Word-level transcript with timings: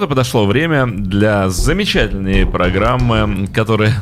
вот 0.00 0.06
и 0.06 0.08
подошло 0.08 0.46
время 0.46 0.86
для 0.86 1.50
замечательной 1.50 2.46
программы, 2.46 3.46
которая 3.52 3.94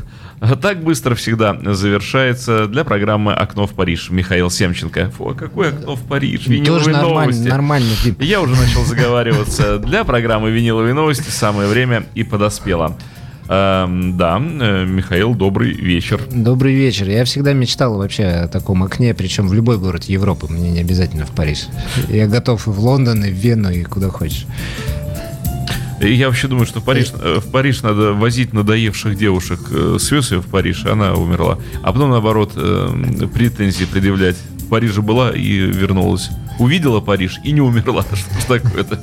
так 0.62 0.83
быстро 0.85 1.15
всегда 1.17 1.59
завершается 1.75 2.67
для 2.67 2.85
программы 2.85 3.33
«Окно 3.33 3.67
в 3.67 3.73
Париж». 3.73 4.11
Михаил 4.11 4.51
Семченко. 4.51 5.11
Фу, 5.11 5.30
а 5.30 5.34
какое 5.34 5.71
окно 5.71 5.97
в 5.97 6.03
Париж? 6.03 6.47
Виниловые 6.47 6.79
Тоже 6.79 6.91
нормально, 6.91 7.21
новости. 7.21 7.48
Нормально, 7.48 7.91
Я 8.21 8.41
уже 8.41 8.55
начал 8.55 8.84
заговариваться. 8.84 9.79
Для 9.79 10.05
программы 10.05 10.51
«Виниловые 10.51 10.95
новости» 10.95 11.30
самое 11.30 11.69
время 11.69 12.07
и 12.15 12.23
подоспело. 12.23 12.96
Эм, 13.49 14.16
да, 14.19 14.38
э, 14.38 14.85
Михаил, 14.85 15.35
добрый 15.35 15.73
вечер. 15.73 16.21
Добрый 16.30 16.74
вечер. 16.74 17.09
Я 17.09 17.24
всегда 17.24 17.55
мечтал 17.55 17.96
вообще 17.96 18.24
о 18.24 18.49
таком 18.49 18.85
окне, 18.85 19.15
причем 19.15 19.49
в 19.49 19.55
любой 19.55 19.79
город 19.79 20.05
Европы, 20.05 20.46
мне 20.51 20.71
не 20.71 20.80
обязательно 20.80 21.24
в 21.24 21.30
Париж. 21.30 21.66
Я 22.09 22.29
готов 22.29 22.66
и 22.66 22.71
в 22.71 22.79
Лондон, 22.79 23.24
и 23.24 23.30
в 23.30 23.35
Вену, 23.35 23.71
и 23.71 23.83
куда 23.85 24.10
хочешь. 24.10 24.46
Я 26.01 26.29
вообще 26.29 26.48
думаю, 26.48 26.66
что 26.66 26.80
в 26.80 26.84
Париж, 26.84 27.12
э, 27.15 27.41
в 27.41 27.51
Париж 27.51 27.83
надо 27.83 28.12
возить 28.12 28.52
надоевших 28.52 29.16
девушек. 29.16 29.61
Э, 29.70 29.97
Свез 30.01 30.30
ее 30.30 30.41
в 30.41 30.47
Париж, 30.47 30.84
она 30.87 31.15
умерла. 31.15 31.59
А 31.83 31.93
потом, 31.93 32.11
наоборот, 32.11 32.52
претензии 32.55 33.84
предъявлять. 33.84 34.37
В 34.59 34.69
Париже 34.69 35.02
была 35.02 35.30
и 35.30 35.59
вернулась. 35.59 36.30
Увидела 36.59 37.01
Париж 37.01 37.38
и 37.45 37.52
не 37.52 37.61
умерла. 37.61 38.05
Что 38.41 38.59
такое-то? 38.59 39.02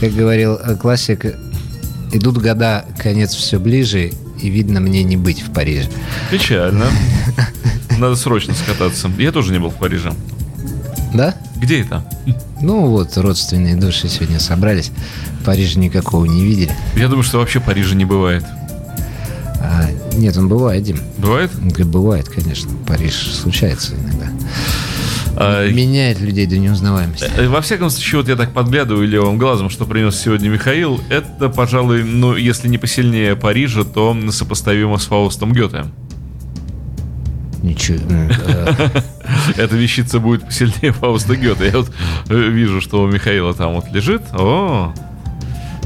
Как 0.00 0.12
говорил 0.12 0.58
классик, 0.80 1.26
идут 2.12 2.38
года, 2.38 2.84
конец 2.98 3.34
все 3.34 3.58
ближе, 3.60 4.10
и 4.40 4.48
видно 4.48 4.80
мне 4.80 5.02
не 5.04 5.16
быть 5.16 5.42
в 5.42 5.52
Париже. 5.52 5.88
Печально. 6.30 6.86
Надо 7.98 8.16
срочно 8.16 8.54
скататься. 8.54 9.10
Я 9.18 9.30
тоже 9.30 9.52
не 9.52 9.58
был 9.60 9.70
в 9.70 9.76
Париже. 9.76 10.12
Да? 11.14 11.36
Где 11.56 11.82
это? 11.82 12.04
Ну 12.62 12.86
вот, 12.86 13.16
родственные 13.16 13.74
души 13.76 14.08
сегодня 14.08 14.38
собрались. 14.38 14.92
Парижа 15.44 15.80
никакого 15.80 16.24
не 16.24 16.44
видели. 16.44 16.72
Я 16.96 17.08
думаю, 17.08 17.24
что 17.24 17.38
вообще 17.38 17.58
Парижа 17.60 17.94
не 17.96 18.04
бывает. 18.04 18.44
А, 19.60 19.88
нет, 20.14 20.36
он 20.36 20.48
бывает, 20.48 20.82
Дим. 20.84 21.00
Бывает? 21.18 21.50
Бывает, 21.54 22.28
конечно. 22.28 22.70
Париж 22.86 23.14
случается 23.32 23.94
иногда. 23.94 24.28
А, 25.34 25.68
Меняет 25.68 26.20
людей 26.20 26.46
до 26.46 26.58
неузнаваемости. 26.58 27.30
Э, 27.36 27.48
во 27.48 27.60
всяком 27.62 27.90
случае, 27.90 28.20
вот 28.20 28.28
я 28.28 28.36
так 28.36 28.52
подглядываю 28.52 29.08
левым 29.08 29.38
глазом, 29.38 29.70
что 29.70 29.84
принес 29.84 30.20
сегодня 30.20 30.48
Михаил. 30.48 31.00
Это, 31.08 31.48
пожалуй, 31.48 32.04
ну, 32.04 32.36
если 32.36 32.68
не 32.68 32.78
посильнее 32.78 33.34
Парижа, 33.34 33.84
то 33.84 34.16
сопоставимо 34.30 34.98
с 34.98 35.06
Фаустом 35.06 35.52
Гёте. 35.52 35.86
Ничего. 37.62 38.00
Эта 39.56 39.76
вещица 39.76 40.18
будет 40.18 40.44
посильнее 40.44 40.92
Фауста 40.92 41.36
Гёте. 41.36 41.66
Я 41.66 41.78
вот 41.78 41.90
э, 42.28 42.34
вижу, 42.34 42.80
что 42.80 43.02
у 43.02 43.06
Михаила 43.06 43.54
там 43.54 43.74
вот 43.74 43.88
лежит. 43.92 44.22
О, 44.32 44.92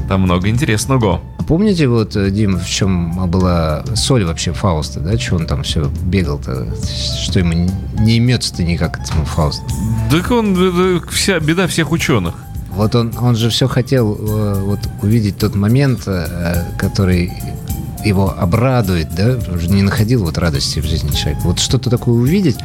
там 0.07 0.21
много 0.21 0.49
интересного. 0.49 1.21
Помните, 1.47 1.87
вот, 1.87 2.15
э, 2.15 2.29
Дим, 2.29 2.59
в 2.59 2.67
чем 2.67 3.29
была 3.29 3.85
соль 3.95 4.25
вообще 4.25 4.53
Фауста, 4.53 4.99
да? 4.99 5.17
Что 5.17 5.35
он 5.35 5.45
там 5.45 5.63
все 5.63 5.89
бегал-то? 6.03 6.67
Что 7.23 7.39
ему 7.39 7.69
не 7.99 8.17
имется-то 8.17 8.63
никак 8.63 8.99
этому 8.99 9.23
Фаусту? 9.25 9.63
Так 10.11 10.31
он, 10.31 10.53
это 10.53 11.07
вся 11.09 11.39
беда 11.39 11.67
всех 11.67 11.91
ученых. 11.91 12.35
Вот 12.71 12.95
он, 12.95 13.13
он 13.19 13.35
же 13.35 13.49
все 13.49 13.67
хотел 13.67 14.15
э, 14.15 14.61
вот, 14.61 14.79
увидеть 15.01 15.37
тот 15.37 15.55
момент, 15.55 16.01
э, 16.07 16.65
который 16.77 17.31
его 18.07 18.33
обрадует, 18.37 19.13
да, 19.15 19.37
уже 19.53 19.69
не 19.69 19.81
находил 19.81 20.23
вот 20.23 20.37
радости 20.37 20.79
в 20.79 20.85
жизни 20.85 21.09
человека. 21.15 21.41
Вот 21.43 21.59
что-то 21.59 21.89
такое 21.89 22.15
увидеть, 22.15 22.57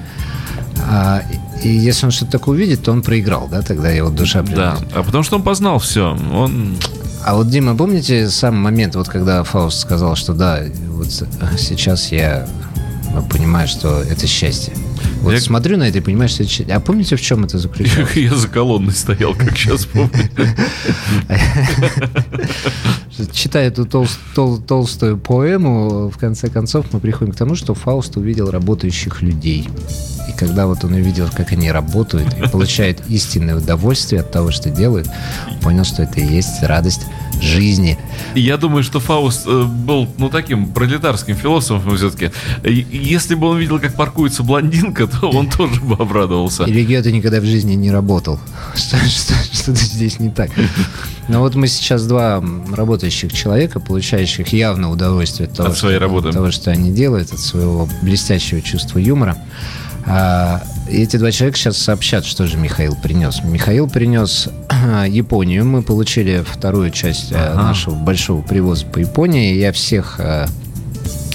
а, 0.89 1.23
и 1.63 1.69
если 1.69 2.07
он 2.07 2.13
что-то 2.13 2.33
такое 2.33 2.57
увидит, 2.57 2.83
то 2.83 2.93
он 2.93 3.03
проиграл, 3.03 3.49
да, 3.49 3.63
тогда 3.63 3.91
его 3.91 4.11
душа. 4.11 4.43
Да, 4.43 4.79
а 4.95 5.03
потому 5.03 5.23
что 5.23 5.37
он 5.37 5.43
познал 5.43 5.79
все. 5.79 6.17
Он 6.33 6.77
а 7.25 7.37
вот, 7.37 7.49
Дима, 7.49 7.77
помните 7.77 8.29
сам 8.29 8.57
момент, 8.57 8.97
вот 8.97 9.09
когда 9.09 9.45
Фауст 9.45 9.79
сказал, 9.79 10.17
что 10.17 10.35
да, 10.35 10.61
вот 10.89 11.07
сейчас 11.57 12.11
я 12.11 12.49
понимаю, 13.31 13.69
что 13.69 14.03
это 14.03 14.27
счастье. 14.27 14.75
Вот 15.23 15.33
я... 15.33 15.41
смотрю 15.41 15.77
на 15.77 15.89
это 15.89 15.99
и 15.99 16.01
понимаю, 16.01 16.29
что. 16.29 16.45
А 16.69 16.81
помните, 16.81 17.17
в 17.17 17.21
чем 17.21 17.45
это 17.45 17.59
заключалось? 17.59 18.13
Я 18.17 18.35
за 18.35 18.49
колонной 18.49 18.93
стоял, 18.93 19.35
как 19.35 19.57
сейчас 19.57 19.87
помню. 19.87 20.11
Читая 23.33 23.69
эту 23.69 23.85
тол 23.85 24.09
тол 24.35 24.59
толстую 24.59 25.19
поэму, 25.19 26.09
в 26.09 26.19
конце 26.19 26.49
концов 26.49 26.87
мы 26.93 27.01
приходим 27.01 27.33
к 27.33 27.37
тому, 27.37 27.55
что 27.55 27.75
Фауст 27.75 28.17
увидел 28.17 28.51
работающих 28.51 29.23
людей. 29.23 29.69
И 30.29 30.33
когда 30.33 30.67
вот 30.67 30.85
он 30.85 30.95
увидел, 30.95 31.29
как 31.35 31.53
они 31.53 31.71
работают 31.71 32.29
и 32.39 32.49
получают 32.49 33.03
истинное 33.09 33.57
удовольствие 33.57 34.23
от 34.23 34.33
того, 34.33 34.51
что 34.51 34.71
делают, 34.71 35.09
понял, 35.61 35.85
что 35.85 36.03
это 36.03 36.21
и 36.21 36.27
есть 36.27 36.63
радость 36.63 37.03
жизни. 37.41 37.99
Я 38.35 38.57
думаю, 38.57 38.83
что 38.83 39.01
Фауст 39.01 39.47
э, 39.47 39.65
был, 39.65 40.09
ну, 40.19 40.29
таким 40.29 40.73
пролетарским 40.73 41.37
философом 41.37 41.97
все-таки. 41.97 42.31
Если 42.65 43.35
бы 43.35 43.49
он 43.49 43.59
видел, 43.59 43.81
как 43.81 43.95
паркуется 43.95 44.43
блондинка, 44.43 45.09
то 45.21 45.31
он 45.31 45.49
тоже 45.49 45.81
бы 45.81 45.95
обрадовался. 45.95 46.65
Или 46.65 46.85
Гёте 46.85 47.13
никогда 47.13 47.41
в 47.41 47.45
жизни 47.45 47.75
не 47.75 47.91
работал. 47.91 48.39
Что-то 48.75 49.75
здесь 49.75 50.19
не 50.19 50.31
так. 50.31 50.51
Но 51.29 51.41
вот 51.41 51.55
мы 51.55 51.69
сейчас 51.69 52.05
два 52.07 52.43
работающих 52.73 53.33
человека, 53.33 53.81
получающих 53.81 54.49
явно 54.49 54.91
удовольствие 54.91 55.49
от 55.49 55.57
того, 55.57 55.69
от 55.71 55.79
своей 55.79 55.99
работы. 55.99 56.33
того, 56.33 56.51
что 56.51 56.71
они 56.71 56.91
делают, 56.91 57.33
от 57.33 57.41
своего 57.41 57.89
блестящего 58.03 58.61
чувства 58.61 58.99
юмора. 58.99 59.37
А, 60.05 60.63
эти 60.89 61.17
два 61.17 61.31
человека 61.31 61.59
сейчас 61.59 61.79
сообщат, 61.79 62.25
что 62.25 62.47
же 62.47 62.57
Михаил 62.57 62.97
принес. 62.97 63.43
Михаил 63.45 63.89
принес 63.89 64.49
Японию. 65.09 65.65
Мы 65.65 65.83
получили 65.83 66.45
вторую 66.47 66.91
часть 66.91 67.31
э, 67.33 67.37
ага. 67.37 67.63
нашего 67.63 67.95
большого 67.95 68.43
привоза 68.43 68.87
по 68.87 68.99
Японии. 68.99 69.55
Я 69.55 69.73
всех 69.73 70.17
э, 70.19 70.47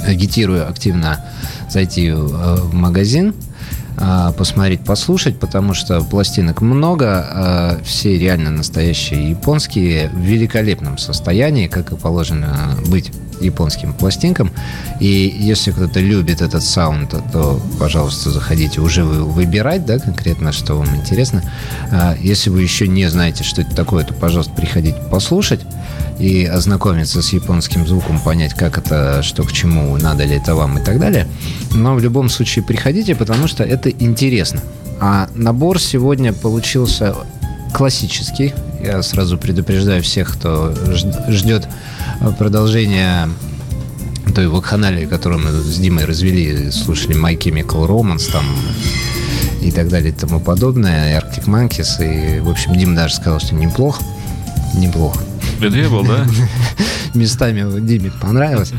агитирую 0.05 0.69
активно 0.69 1.25
зайти 1.69 2.11
в 2.11 2.73
магазин, 2.73 3.29
э, 3.29 3.33
посмотреть, 4.37 4.81
послушать, 4.81 5.39
потому 5.39 5.73
что 5.73 6.01
пластинок 6.01 6.61
много, 6.61 7.79
все 7.83 8.17
реально 8.17 8.51
настоящие 8.51 9.31
японские, 9.31 10.09
в 10.09 10.19
великолепном 10.19 10.97
состоянии, 10.97 11.67
как 11.67 11.91
и 11.91 11.95
положено 11.95 12.77
быть 12.87 13.11
японским 13.41 13.93
пластинкам. 13.93 14.51
И 14.99 15.35
если 15.39 15.71
кто-то 15.71 15.99
любит 15.99 16.41
этот 16.41 16.63
саунд, 16.63 17.13
то, 17.31 17.61
пожалуйста, 17.79 18.31
заходите 18.31 18.81
уже 18.81 19.03
выбирать, 19.03 19.85
да, 19.85 19.99
конкретно, 19.99 20.51
что 20.51 20.75
вам 20.75 20.95
интересно. 20.95 21.43
А 21.91 22.15
если 22.19 22.49
вы 22.49 22.61
еще 22.61 22.87
не 22.87 23.07
знаете, 23.09 23.43
что 23.43 23.61
это 23.61 23.75
такое, 23.75 24.03
то, 24.03 24.13
пожалуйста, 24.13 24.53
приходите 24.53 24.97
послушать 25.11 25.61
и 26.19 26.45
ознакомиться 26.45 27.21
с 27.21 27.33
японским 27.33 27.87
звуком, 27.87 28.19
понять, 28.19 28.53
как 28.53 28.77
это, 28.77 29.21
что 29.21 29.43
к 29.43 29.51
чему, 29.51 29.95
надо 29.97 30.25
ли 30.25 30.35
это 30.35 30.55
вам 30.55 30.79
и 30.79 30.83
так 30.83 30.99
далее. 30.99 31.27
Но 31.71 31.95
в 31.95 31.99
любом 31.99 32.29
случае 32.29 32.65
приходите, 32.65 33.15
потому 33.15 33.47
что 33.47 33.63
это 33.63 33.89
интересно. 33.89 34.61
А 34.99 35.29
набор 35.35 35.79
сегодня 35.79 36.33
получился 36.33 37.15
классический. 37.73 38.53
Я 38.83 39.01
сразу 39.03 39.37
предупреждаю 39.37 40.01
всех, 40.03 40.33
кто 40.33 40.73
ждет 41.29 41.67
продолжения 42.37 43.29
той 44.35 44.47
вакханалии, 44.47 45.05
которую 45.05 45.41
мы 45.41 45.51
с 45.51 45.77
Димой 45.79 46.05
развели, 46.05 46.69
слушали 46.71 47.15
My 47.15 47.37
Chemical 47.37 47.87
Romance 47.87 48.31
там 48.31 48.45
и 49.61 49.71
так 49.71 49.89
далее 49.89 50.11
и 50.11 50.13
тому 50.13 50.39
подобное, 50.39 51.11
и 51.11 51.19
Arctic 51.19 51.45
Monkeys, 51.45 52.37
и, 52.37 52.39
в 52.39 52.49
общем, 52.49 52.75
Дим 52.75 52.95
даже 52.95 53.15
сказал, 53.15 53.39
что 53.39 53.55
неплохо, 53.55 54.03
неплохо. 54.75 55.19
Это 55.59 55.89
был, 55.89 56.03
да? 56.03 56.25
Местами 57.15 57.79
Диме 57.79 58.11
понравилось. 58.21 58.73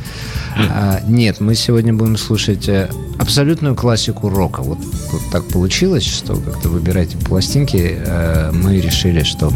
А, 0.57 1.01
нет, 1.07 1.41
мы 1.41 1.55
сегодня 1.55 1.93
будем 1.93 2.17
слушать 2.17 2.69
э, 2.69 2.89
абсолютную 3.19 3.75
классику 3.75 4.29
рока. 4.29 4.63
Вот, 4.63 4.79
вот 5.13 5.23
так 5.31 5.45
получилось, 5.49 6.05
что 6.05 6.37
как-то 6.37 6.69
выбирайте 6.69 7.17
пластинки. 7.17 7.97
Э, 7.99 8.51
мы 8.53 8.81
решили, 8.81 9.23
что 9.23 9.53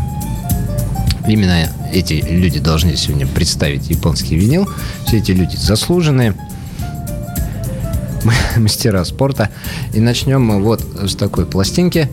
именно 1.27 1.69
эти 1.93 2.15
люди 2.15 2.61
должны 2.61 2.97
сегодня 2.97 3.27
представить 3.27 3.91
японский 3.91 4.37
винил. 4.37 4.69
Все 5.07 5.19
эти 5.19 5.33
люди 5.33 5.57
заслуженные 5.57 6.35
мастера 8.57 9.05
спорта. 9.05 9.51
И 9.93 10.01
начнем 10.01 10.43
мы 10.43 10.63
вот 10.63 10.83
с 11.07 11.15
такой 11.15 11.47
пластинки. 11.47 12.09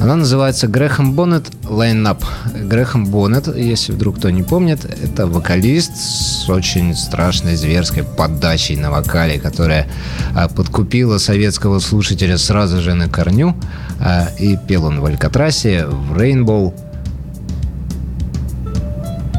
Она 0.00 0.16
называется 0.16 0.68
Грэхэм 0.68 1.14
Боннет 1.14 1.50
Лайнап. 1.64 2.22
Грэхэм 2.54 3.06
Боннет, 3.06 3.48
если 3.56 3.92
вдруг 3.92 4.18
кто 4.18 4.28
не 4.28 4.42
помнит, 4.42 4.84
это 4.84 5.26
вокалист 5.26 5.96
с 5.96 6.50
очень 6.50 6.94
страшной 6.94 7.56
зверской 7.56 8.04
подачей 8.04 8.76
на 8.76 8.90
вокале, 8.90 9.40
которая 9.40 9.86
а, 10.34 10.48
подкупила 10.48 11.16
советского 11.16 11.78
слушателя 11.78 12.36
сразу 12.36 12.82
же 12.82 12.92
на 12.92 13.08
корню. 13.08 13.56
А, 13.98 14.28
и 14.38 14.58
пел 14.68 14.84
он 14.84 15.00
в 15.00 15.06
Alcatrazz, 15.06 15.86
в 15.86 16.16
Rainbow, 16.18 16.74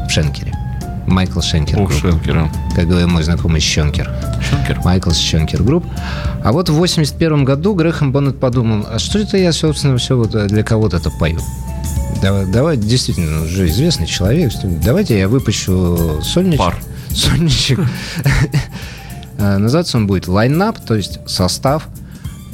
Шенкере. 0.08 0.52
Майкл 1.06 1.40
Шенкер. 1.40 1.80
О, 1.80 1.90
Шенкера. 1.90 2.50
Как 2.74 2.86
говорит 2.86 3.08
мой 3.08 3.22
знакомый 3.22 3.60
Щенкер. 3.60 4.10
Шенкер. 4.48 4.80
Michael 4.84 5.10
Schenker 5.10 5.62
Group. 5.62 5.84
А 6.44 6.52
вот 6.52 6.68
в 6.68 6.74
81 6.74 7.44
году 7.44 7.74
Грэхэм 7.74 8.12
Боннет 8.12 8.38
подумал, 8.38 8.86
а 8.88 8.98
что 8.98 9.18
это 9.18 9.36
я, 9.36 9.52
собственно, 9.52 9.96
все 9.96 10.16
вот 10.16 10.30
для 10.48 10.62
кого-то 10.62 10.98
это 10.98 11.10
пою? 11.10 11.40
Давай, 12.22 12.46
давай, 12.46 12.76
действительно, 12.76 13.42
уже 13.42 13.68
известный 13.68 14.06
человек. 14.06 14.52
Давайте 14.84 15.18
я 15.18 15.28
выпущу 15.28 16.20
сольничек. 16.22 16.58
Пар. 16.58 16.76
Сольничек. 17.10 17.80
Называться 19.38 19.98
он 19.98 20.06
будет 20.06 20.26
«Line-Up», 20.26 20.78
то 20.80 20.94
есть 20.94 21.20
состав. 21.26 21.88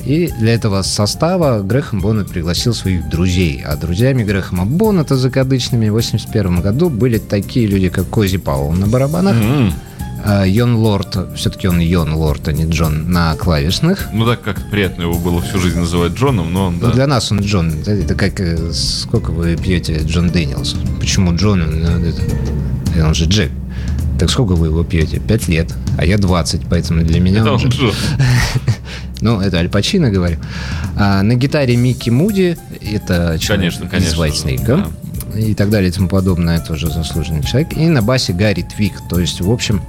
И 0.07 0.31
для 0.39 0.55
этого 0.55 0.83
состава 0.83 1.63
Грэхэм 1.63 2.01
Боннет 2.01 2.29
пригласил 2.29 2.75
своих 2.75 3.09
друзей. 3.09 3.63
А 3.67 3.77
друзьями 3.77 4.23
Грэхэма 4.23 4.67
Боннета 4.67 5.17
закадычными 5.17 5.89
в 5.89 5.93
81 5.95 6.61
году 6.61 6.91
были 6.91 7.19
такие 7.19 7.67
люди, 7.67 7.89
как 7.89 8.09
Кози 8.09 8.37
Пауэлл 8.39 8.73
на 8.73 8.87
барабанах, 8.87 9.37
а, 10.27 10.45
Йон 10.47 10.77
Лорд, 10.77 11.17
все-таки 11.37 11.69
он 11.69 11.81
Йон 11.81 12.15
Лорд, 12.15 12.49
а 12.49 12.53
не 12.53 12.65
Джон, 12.65 13.11
на 13.11 13.35
клавишных. 13.37 14.09
Ну 14.13 14.25
так 14.27 14.41
как 14.43 14.71
приятно 14.71 15.03
его 15.03 15.19
было 15.19 15.43
всю 15.43 15.59
жизнь 15.59 15.79
называть 15.79 16.13
Джоном, 16.15 16.53
но 16.53 16.67
он, 16.67 16.75
Ну, 16.81 16.87
да. 16.89 16.93
для 16.93 17.07
нас 17.07 17.31
он 17.31 17.41
Джон. 17.41 17.73
Это, 17.87 18.15
как 18.15 18.41
э, 18.41 18.73
сколько 18.73 19.33
вы 19.33 19.57
пьете 19.57 20.01
Джон 20.05 20.29
Дэниелс? 20.31 20.77
Почему 20.99 21.35
Джон? 21.37 21.61
Ну, 21.83 21.89
э, 22.97 23.07
он 23.07 23.15
же 23.15 23.27
Джек. 23.27 23.51
Так 24.19 24.31
сколько 24.31 24.53
вы 24.53 24.69
его 24.69 24.83
пьете? 24.85 25.19
Пять 25.19 25.49
лет. 25.49 25.75
А 25.99 26.07
я 26.07 26.17
20, 26.17 26.63
поэтому 26.71 27.03
для 27.03 27.21
меня 27.21 27.41
Это 27.41 27.53
он 27.53 27.61
он. 27.63 27.69
Джон. 27.69 27.93
Ну, 29.25 29.41
это 29.41 29.57
Аль 29.57 29.71
Пачино, 29.71 30.11
говорю. 30.11 30.37
А 30.97 31.23
на 31.23 31.35
гитаре 31.35 31.77
Микки 31.77 32.11
Муди, 32.11 32.59
это 32.83 33.39
человек 33.41 33.79
Конечно, 33.79 33.85
из 33.85 34.15
конечно. 34.15 34.23
Whitesnake, 34.23 34.93
и 35.35 35.55
так 35.55 35.71
далее 35.71 35.89
и 35.89 35.93
тому 35.93 36.11
подобное, 36.11 36.61
тоже 36.61 36.91
заслуженный 36.91 37.43
человек. 37.43 37.75
И 37.75 37.87
на 37.87 38.03
басе 38.03 38.35
Гарри 38.35 38.61
Твик. 38.61 39.01
То 39.09 39.19
есть, 39.19 39.41
в 39.41 39.51
общем, 39.51 39.81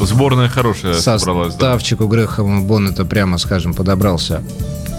Сборная 0.00 0.48
хорошая 0.48 0.94
собралась, 0.94 1.48
да. 1.48 1.72
составчик 1.72 2.00
у 2.00 2.08
Грэхэма 2.08 2.62
Боннета, 2.62 3.04
прямо 3.04 3.36
скажем, 3.36 3.74
подобрался 3.74 4.42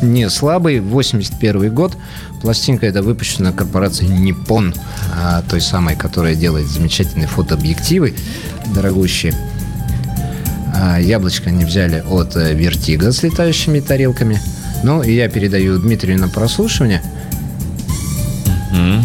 не 0.04 0.30
слабый. 0.30 0.80
81 0.80 1.74
год. 1.74 1.98
Пластинка 2.44 2.86
эта 2.86 3.02
выпущена 3.02 3.52
корпорацией 3.52 4.12
Nippon, 4.12 4.78
а, 5.20 5.42
той 5.50 5.62
самой, 5.62 5.96
которая 5.96 6.36
делает 6.36 6.68
замечательные 6.68 7.28
фотообъективы 7.28 8.14
дорогущие. 8.68 9.34
А, 10.84 11.00
Яблочко 11.00 11.52
они 11.52 11.64
взяли 11.64 12.04
от 12.10 12.36
э, 12.36 12.56
Vertigo 12.56 13.12
с 13.12 13.22
летающими 13.22 13.82
тарелками. 13.82 14.42
Ну, 14.84 15.04
и 15.04 15.14
я 15.14 15.30
передаю 15.30 15.78
Дмитрию 15.78 16.18
на 16.18 16.28
прослушивание. 16.28 17.04
М. 18.74 19.04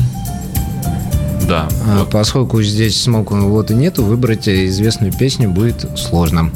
Да. 1.47 1.69
А, 1.87 1.99
вот. 1.99 2.11
Поскольку 2.11 2.63
здесь 2.63 2.99
Smoke 2.99 3.37
on 3.37 3.50
the 3.50 3.71
Water 3.71 3.75
нету, 3.75 4.05
выбрать 4.05 4.49
э, 4.49 4.65
известную 4.69 5.13
песню 5.13 5.51
будет 5.51 5.87
сложно. 5.99 6.51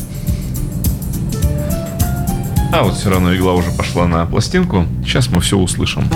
А 2.73 2.83
вот 2.83 2.97
все 2.97 3.11
равно 3.11 3.37
игла 3.37 3.53
уже 3.53 3.71
пошла 3.73 4.07
на 4.07 4.25
пластинку. 4.25 4.87
Сейчас 5.05 5.29
мы 5.29 5.43
все 5.43 5.59
услышим. 5.59 6.09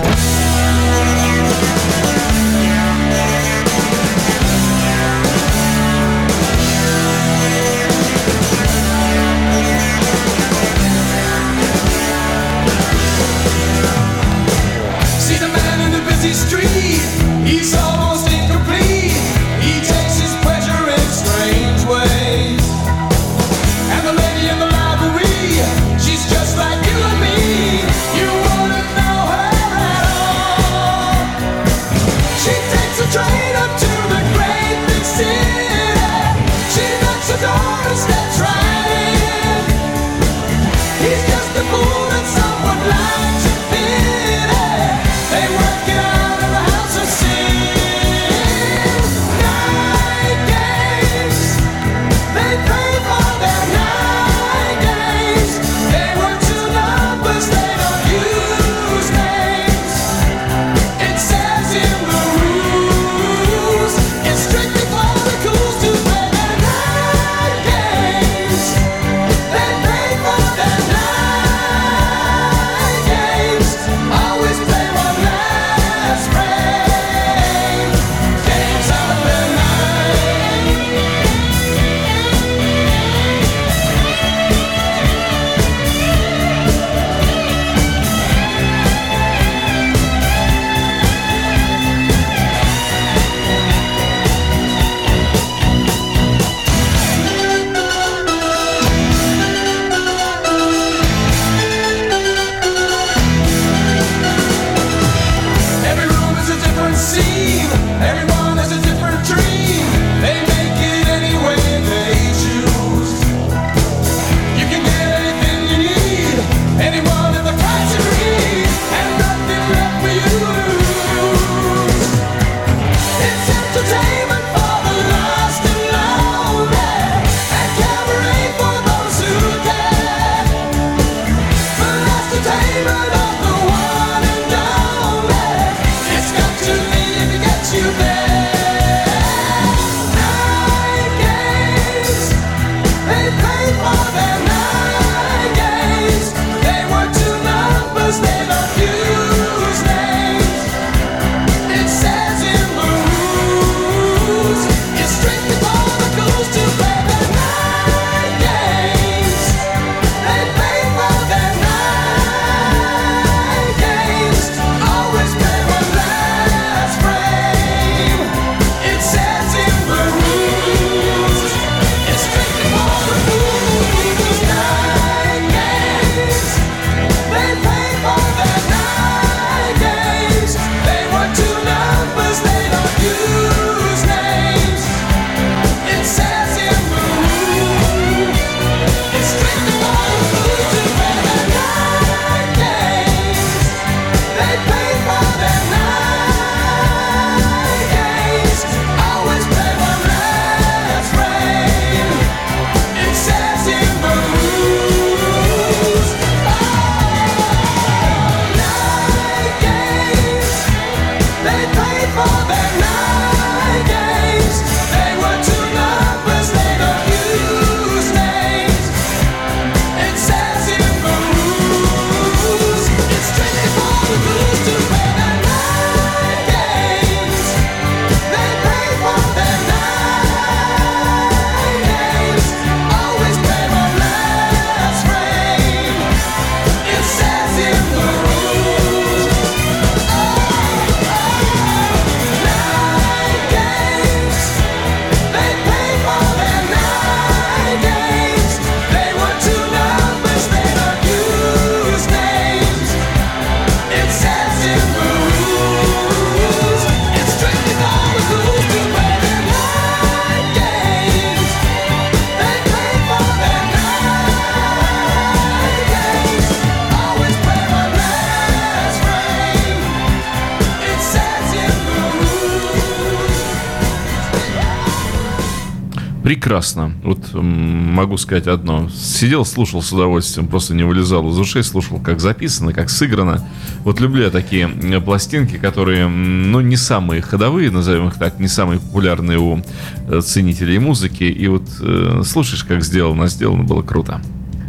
Прекрасно. 276.25 276.91
Вот 277.03 277.35
могу 277.35 278.17
сказать 278.17 278.47
одно. 278.47 278.89
Сидел, 278.89 279.45
слушал 279.45 279.83
с 279.83 279.93
удовольствием, 279.93 280.49
просто 280.49 280.75
не 280.75 280.83
вылезал 280.83 281.31
из 281.31 281.39
ушей, 281.39 281.63
слушал, 281.63 282.01
как 282.01 282.19
записано, 282.19 282.73
как 282.73 282.89
сыграно. 282.89 283.47
Вот 283.81 284.01
люблю 284.01 284.25
я 284.25 284.31
такие 284.31 284.67
пластинки, 285.03 285.59
которые, 285.59 286.09
ну, 286.09 286.63
не 286.63 286.77
самые 286.77 287.21
ходовые, 287.21 287.71
назовем 287.71 288.09
их 288.09 288.15
так, 288.15 288.41
не 288.41 288.49
самые 288.49 288.81
популярные 288.81 289.39
у 289.39 289.61
э, 290.09 290.23
ценителей 290.23 290.79
музыки. 290.79 291.25
И 291.25 291.47
вот 291.47 291.69
э, 291.83 292.23
слушаешь, 292.25 292.65
как 292.65 292.83
сделано, 292.83 293.27
сделано 293.27 293.65
было 293.65 293.83
круто. 293.83 294.23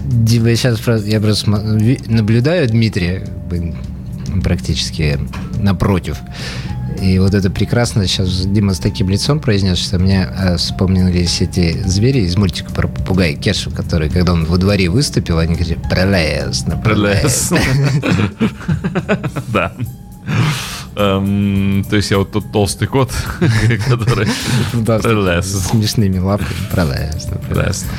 Дима, 0.03 0.49
я 0.49 0.57
сейчас 0.57 0.77
просто, 0.81 1.07
я 1.07 1.21
просто 1.21 1.49
наблюдаю 1.49 2.67
Дмитрия 2.67 3.25
практически 4.43 5.17
напротив. 5.61 6.17
И 7.01 7.19
вот 7.19 7.33
это 7.33 7.49
прекрасно. 7.49 8.07
Сейчас 8.07 8.45
Дима 8.45 8.73
с 8.73 8.79
таким 8.79 9.09
лицом 9.09 9.39
произнес, 9.39 9.77
что 9.77 9.99
мне 9.99 10.27
э, 10.31 10.57
вспомнились 10.57 11.41
эти 11.41 11.81
звери 11.85 12.19
из 12.19 12.35
мультика 12.37 12.71
про 12.71 12.87
попугая 12.87 13.33
Кешу, 13.33 13.71
который, 13.71 14.09
когда 14.09 14.33
он 14.33 14.45
во 14.45 14.57
дворе 14.57 14.89
выступил, 14.89 15.39
они 15.39 15.55
говорили 15.55 15.79
«Прелестно, 15.89 16.77
прелестно». 16.77 17.59
Да. 19.47 19.73
Эм, 20.95 21.85
То 21.89 21.97
есть 21.97 22.11
я 22.11 22.17
вот 22.17 22.31
тот 22.31 22.51
толстый 22.51 22.87
кот, 22.87 23.11
который... 23.89 24.27
Прелестно. 24.71 25.59
смешными 25.59 26.19
лапками. 26.19 26.57
Прелестно. 27.49 27.91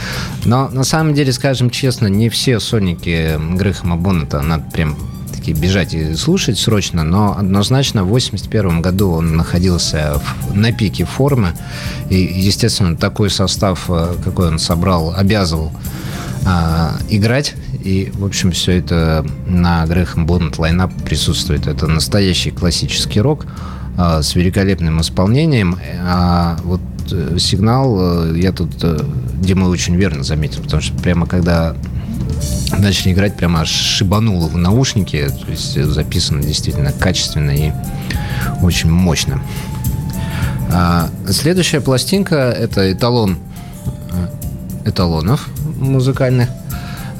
Но 0.45 0.69
на 0.71 0.85
самом 0.85 1.15
деле, 1.15 1.33
скажем 1.33 1.71
честно, 1.71 2.07
не 2.07 2.29
все 2.31 2.59
соники 2.59 3.39
Грэхэма 3.57 3.97
Боннета 3.97 4.41
надо 4.43 4.65
прям 4.71 4.97
таки 5.47 5.61
бежать 5.61 5.95
и 5.95 6.15
слушать 6.15 6.59
срочно, 6.59 7.05
но 7.05 7.37
однозначно 7.39 8.03
в 8.05 8.09
81 8.09 8.83
году 8.83 9.13
он 9.13 9.37
находился 9.37 10.21
в- 10.21 10.57
на 10.57 10.73
пике 10.73 11.05
формы, 11.05 11.53
и, 12.11 12.17
естественно, 12.17 12.97
такой 12.97 13.31
состав, 13.31 13.85
э, 13.89 14.15
какой 14.25 14.49
он 14.49 14.59
собрал, 14.59 15.15
обязывал 15.17 15.73
а, 16.49 16.97
играть, 17.09 17.55
и, 17.83 18.13
в 18.15 18.25
общем, 18.25 18.53
все 18.53 18.79
это 18.79 19.27
на 19.49 19.85
Грэхэм 19.87 20.27
Боннет 20.27 20.59
лайнап 20.59 20.93
присутствует. 21.05 21.67
Это 21.67 21.89
настоящий 21.89 22.53
классический 22.53 23.21
рок 23.21 23.47
а, 23.97 24.23
с 24.23 24.37
великолепным 24.37 25.01
исполнением. 25.01 25.77
А 26.05 26.57
вот 26.63 26.81
э, 27.11 27.37
сигнал 27.41 27.97
э, 27.99 28.39
я 28.39 28.53
тут 28.53 28.71
Дима 29.41 29.65
очень 29.65 29.97
верно 29.97 30.23
заметил, 30.23 30.63
потому 30.63 30.83
что 30.83 30.97
прямо 30.99 31.27
когда 31.27 31.75
начали 32.79 33.13
играть, 33.13 33.37
прямо 33.37 33.65
шибануло 33.65 34.49
в 34.49 34.57
наушники. 34.57 35.29
То 35.45 35.51
есть 35.51 35.77
э, 35.77 35.85
записано 35.85 36.43
действительно 36.43 36.93
качественно 36.93 37.51
и 37.51 37.73
очень 38.63 38.91
мощно. 38.91 39.41
А, 40.73 41.09
следующая 41.29 41.81
пластинка 41.81 42.37
это 42.37 42.93
эталон 42.93 43.39
э, 44.85 44.89
эталонов 44.89 45.49
музыкальных. 45.79 46.49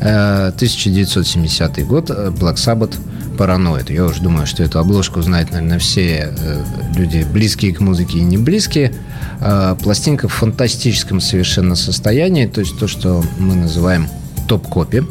Э, 0.01 0.49
1970 0.49 1.87
год, 1.87 2.11
э, 2.11 2.31
Black 2.31 2.57
Sabbath, 2.57 2.97
Paranoid. 3.37 3.93
Я 3.93 4.05
уже 4.05 4.23
думаю, 4.23 4.47
что 4.47 4.63
эту 4.63 4.79
обложку 4.79 5.23
знают, 5.23 5.53
наверное, 5.53 5.79
все 5.79 6.33
э, 6.37 6.65
люди, 6.97 7.27
близкие 7.31 7.73
к 7.75 7.81
музыке 7.81 8.19
и 8.19 8.23
не 8.23 8.39
близкие. 8.39 8.93
Э, 9.41 9.77
Пластинка 9.83 10.29
в 10.29 10.33
фантастическом 10.33 11.21
совершенно 11.21 11.77
состоянии, 11.77 12.47
то 12.47 12.61
есть 12.61 12.79
то, 12.79 12.89
что 12.89 13.23
мы 13.39 13.55
называем 13.55 14.09
топ-копи 14.47 15.03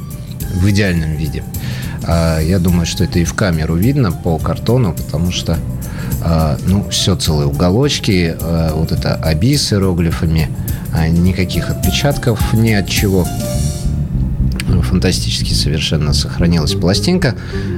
в 0.54 0.70
идеальном 0.70 1.16
виде. 1.16 1.44
А, 2.04 2.40
Я 2.40 2.60
думаю, 2.60 2.86
что 2.86 3.04
это 3.04 3.20
и 3.20 3.24
в 3.24 3.34
камеру 3.34 3.76
видно 3.76 4.12
по 4.12 4.38
картону, 4.38 4.94
потому 4.94 5.32
что 5.32 5.58
а, 6.24 6.58
ну, 6.66 6.88
все 6.90 7.16
целые 7.16 7.48
уголочки, 7.48 8.36
а, 8.40 8.74
вот 8.74 8.92
это 8.92 9.20
оби 9.24 9.56
с 9.58 9.74
иероглифами, 9.74 10.50
никаких 11.10 11.70
отпечатков 11.70 12.54
ни 12.54 12.72
от 12.72 12.88
чего. 12.88 13.28
Фантастически 14.96 15.54
совершенно 15.54 16.14
сохранилась 16.14 16.72
пластинка. 16.74 17.36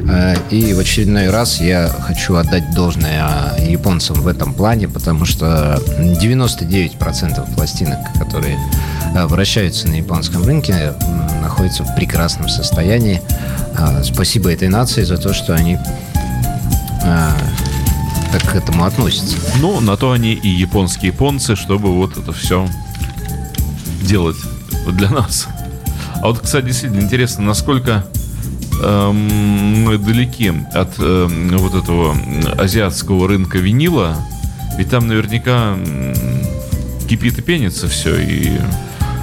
А, 0.07 0.35
И 0.51 0.71
в 0.75 0.79
очередной 0.79 1.31
раз 1.31 1.59
я 1.59 1.87
хочу 1.87 2.35
отдать 2.35 2.75
должное 2.75 3.23
а, 3.23 3.57
японцам 3.59 4.21
в 4.21 4.27
этом 4.27 4.53
плане, 4.53 4.87
потому 4.87 5.25
что 5.25 5.81
99% 5.97 7.55
пластинок, 7.55 7.97
которые 8.19 8.59
а, 9.15 9.25
вращаются 9.25 9.87
на 9.87 9.95
японском 9.95 10.45
рынке, 10.45 10.93
находятся 11.41 11.83
в 11.83 11.95
прекрасном 11.95 12.49
состоянии. 12.49 13.19
А, 13.75 14.03
Спасибо 14.03 14.53
этой 14.53 14.67
нации 14.67 15.01
за 15.01 15.17
то, 15.17 15.33
что 15.33 15.55
они 15.55 15.79
так 17.01 18.43
к 18.43 18.55
этому 18.55 18.85
относятся. 18.85 19.37
Ну, 19.59 19.79
на 19.79 19.97
то 19.97 20.11
они 20.11 20.33
и 20.33 20.49
японские 20.49 21.13
японцы, 21.13 21.55
чтобы 21.55 21.95
вот 21.95 22.15
это 22.15 22.31
все 22.31 22.67
делать 24.03 24.37
для 24.91 25.09
нас. 25.09 25.47
А 26.21 26.27
вот, 26.27 26.39
кстати, 26.39 26.65
действительно 26.65 27.01
интересно, 27.01 27.43
насколько 27.43 28.05
эм, 28.83 29.83
мы 29.83 29.97
далеки 29.97 30.51
от 30.73 30.99
эм, 30.99 31.57
вот 31.57 31.75
этого 31.75 32.15
азиатского 32.57 33.27
рынка 33.27 33.57
винила. 33.59 34.15
Ведь 34.77 34.89
там 34.89 35.07
наверняка 35.07 35.75
кипит 37.07 37.39
и 37.39 37.41
пенится 37.41 37.87
все, 37.87 38.15
и 38.19 38.59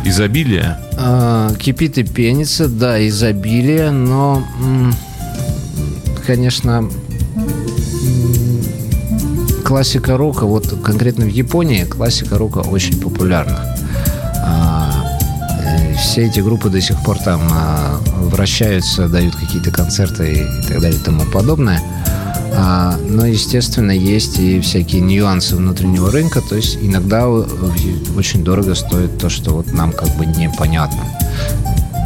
изобилие. 0.05 0.79
А, 0.97 1.53
Кипит 1.55 1.99
и 1.99 2.05
пенится, 2.05 2.69
да, 2.69 3.07
изобилие, 3.07 3.91
но, 3.91 4.45
конечно, 6.27 6.89
классика 9.65 10.17
рока, 10.17 10.45
вот 10.47 10.67
конкретно 10.83 11.25
в 11.25 11.29
Японии 11.29 11.85
классика 11.85 12.39
рока 12.39 12.59
очень 12.59 13.01
популярна. 13.01 13.74
Все 16.05 16.27
эти 16.27 16.39
группы 16.41 16.69
до 16.69 16.81
сих 16.81 17.03
пор 17.03 17.19
там 17.19 17.41
а, 17.51 17.99
вращаются, 18.17 19.09
дают 19.09 19.35
какие-то 19.35 19.71
концерты 19.71 20.33
и 20.33 20.69
так 20.69 20.81
далее 20.81 21.01
и 21.01 21.03
тому 21.03 21.25
подобное. 21.25 21.83
А, 22.53 22.97
но, 23.09 23.27
естественно, 23.27 23.91
есть 23.91 24.39
и 24.39 24.61
всякие 24.61 25.01
нюансы 25.01 25.57
внутреннего 25.57 26.13
рынка. 26.13 26.41
То 26.43 26.57
есть 26.57 26.79
иногда 26.81 27.23
э, 27.23 27.45
очень 28.17 28.45
дорого 28.45 28.75
стоит 28.75 29.19
то, 29.19 29.29
что 29.31 29.55
вот 29.55 29.73
нам 29.73 29.93
как 29.93 30.15
бы 30.17 30.27
непонятно. 30.27 31.01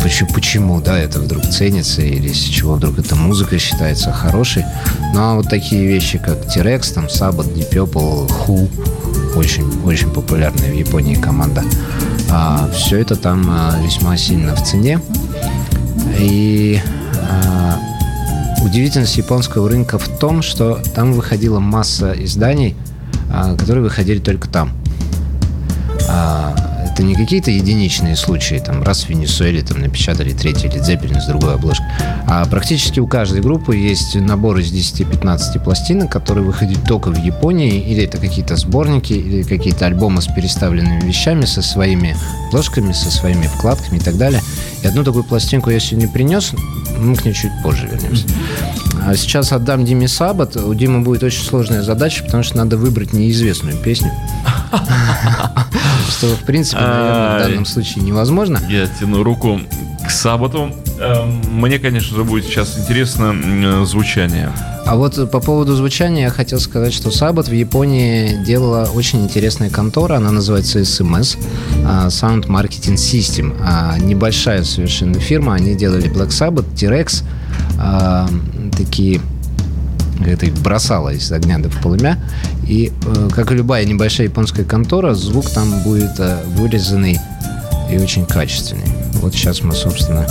Почему, 0.02 0.30
почему, 0.32 0.80
да, 0.80 0.96
это 0.96 1.18
вдруг 1.18 1.42
ценится, 1.50 2.00
или 2.00 2.32
с 2.32 2.40
чего 2.44 2.74
вдруг 2.74 3.00
эта 3.00 3.16
музыка 3.16 3.58
считается 3.58 4.12
хорошей. 4.12 4.64
Ну, 5.12 5.20
а 5.20 5.34
вот 5.34 5.50
такие 5.50 5.84
вещи, 5.86 6.18
как 6.18 6.50
T-Rex, 6.50 6.94
там, 6.94 7.06
Sabbath, 7.06 7.52
Deep 7.52 7.70
Purple, 7.72 8.30
Who, 8.46 9.36
очень, 9.36 9.68
очень 9.84 10.10
популярная 10.10 10.70
в 10.70 10.74
Японии 10.74 11.16
команда. 11.16 11.64
Все 12.72 12.98
это 12.98 13.16
там 13.16 13.46
а, 13.48 13.74
весьма 13.82 14.16
сильно 14.16 14.54
в 14.54 14.62
цене. 14.62 15.00
И 16.18 16.80
а, 17.30 17.78
удивительность 18.64 19.16
японского 19.16 19.68
рынка 19.68 19.98
в 19.98 20.08
том, 20.18 20.42
что 20.42 20.80
там 20.94 21.12
выходила 21.12 21.58
масса 21.58 22.12
изданий, 22.12 22.76
а, 23.30 23.56
которые 23.56 23.84
выходили 23.84 24.18
только 24.18 24.48
там. 24.48 24.72
А, 26.08 26.54
это 26.98 27.06
не 27.06 27.14
какие-то 27.14 27.52
единичные 27.52 28.16
случаи, 28.16 28.56
там 28.56 28.82
раз 28.82 29.04
в 29.04 29.08
Венесуэле 29.08 29.62
там 29.62 29.78
напечатали 29.78 30.32
третий 30.32 30.66
Led 30.66 30.84
Zeppelin 30.84 31.20
с 31.20 31.26
другой 31.26 31.54
обложкой, 31.54 31.86
а 32.26 32.44
практически 32.46 32.98
у 32.98 33.06
каждой 33.06 33.40
группы 33.40 33.76
есть 33.76 34.16
набор 34.16 34.58
из 34.58 34.72
10-15 34.72 35.62
пластинок, 35.62 36.10
которые 36.10 36.44
выходят 36.44 36.82
только 36.88 37.10
в 37.10 37.16
Японии, 37.16 37.88
или 37.88 38.02
это 38.02 38.18
какие-то 38.18 38.56
сборники, 38.56 39.12
или 39.12 39.44
какие-то 39.44 39.86
альбомы 39.86 40.20
с 40.20 40.26
переставленными 40.26 41.06
вещами, 41.06 41.44
со 41.44 41.62
своими 41.62 42.16
обложками, 42.48 42.90
со 42.90 43.12
своими 43.12 43.46
вкладками 43.46 43.98
и 43.98 44.00
так 44.00 44.16
далее. 44.16 44.42
И 44.82 44.88
одну 44.88 45.04
такую 45.04 45.22
пластинку 45.22 45.70
я 45.70 45.78
сегодня 45.78 46.08
принес, 46.08 46.50
мы 46.98 47.14
к 47.14 47.24
ней 47.24 47.32
чуть 47.32 47.52
позже 47.62 47.86
вернемся. 47.86 48.26
А 49.06 49.14
сейчас 49.14 49.52
отдам 49.52 49.84
Диме 49.84 50.08
Сабат. 50.08 50.56
У 50.56 50.74
Димы 50.74 51.02
будет 51.02 51.22
очень 51.22 51.44
сложная 51.44 51.82
задача, 51.82 52.24
потому 52.24 52.42
что 52.42 52.56
надо 52.56 52.76
выбрать 52.76 53.12
неизвестную 53.12 53.76
песню. 53.76 54.10
Что, 56.08 56.26
в 56.34 56.44
принципе, 56.44 56.80
наверное, 56.80 57.38
в 57.38 57.42
данном 57.48 57.66
случае 57.66 58.04
невозможно. 58.04 58.60
Я 58.68 58.86
тяну 58.86 59.22
руку 59.22 59.60
к 60.06 60.10
Сабату. 60.10 60.70
Эм, 61.00 61.40
Мне, 61.60 61.78
конечно 61.78 62.16
же, 62.16 62.24
будет 62.24 62.44
сейчас 62.44 62.78
интересно 62.78 63.84
звучание. 63.84 64.50
А 64.86 64.96
вот 64.96 65.30
по 65.30 65.40
поводу 65.40 65.76
звучания 65.76 66.22
я 66.22 66.30
хотел 66.30 66.58
сказать, 66.60 66.94
что 66.94 67.10
Саббат 67.10 67.48
в 67.48 67.52
Японии 67.52 68.42
делала 68.42 68.88
очень 68.94 69.22
интересная 69.22 69.68
контора, 69.68 70.16
она 70.16 70.30
называется 70.30 70.78
SMS, 70.80 71.36
а, 71.84 72.06
Sound 72.08 72.46
Marketing 72.46 72.94
System. 72.94 73.54
А, 73.62 73.98
Небольшая 73.98 74.64
совершенно 74.64 75.20
фирма, 75.20 75.54
они 75.54 75.74
делали 75.74 76.10
Black 76.10 76.28
Sabbath, 76.28 76.74
T-Rex, 76.74 77.22
а, 77.78 78.28
такие 78.76 79.20
это 80.26 80.46
их 80.46 80.54
бросало 80.54 81.10
из 81.10 81.30
огня 81.32 81.58
до 81.58 81.68
в 81.68 81.80
полымя. 81.80 82.18
И, 82.66 82.92
э, 83.06 83.28
как 83.34 83.52
и 83.52 83.54
любая 83.54 83.84
небольшая 83.84 84.26
японская 84.28 84.64
контора, 84.64 85.14
звук 85.14 85.48
там 85.50 85.82
будет 85.82 86.18
э, 86.18 86.42
вырезанный 86.56 87.18
и 87.90 87.98
очень 87.98 88.26
качественный. 88.26 88.92
Вот 89.14 89.34
сейчас 89.34 89.62
мы, 89.62 89.74
собственно, 89.74 90.26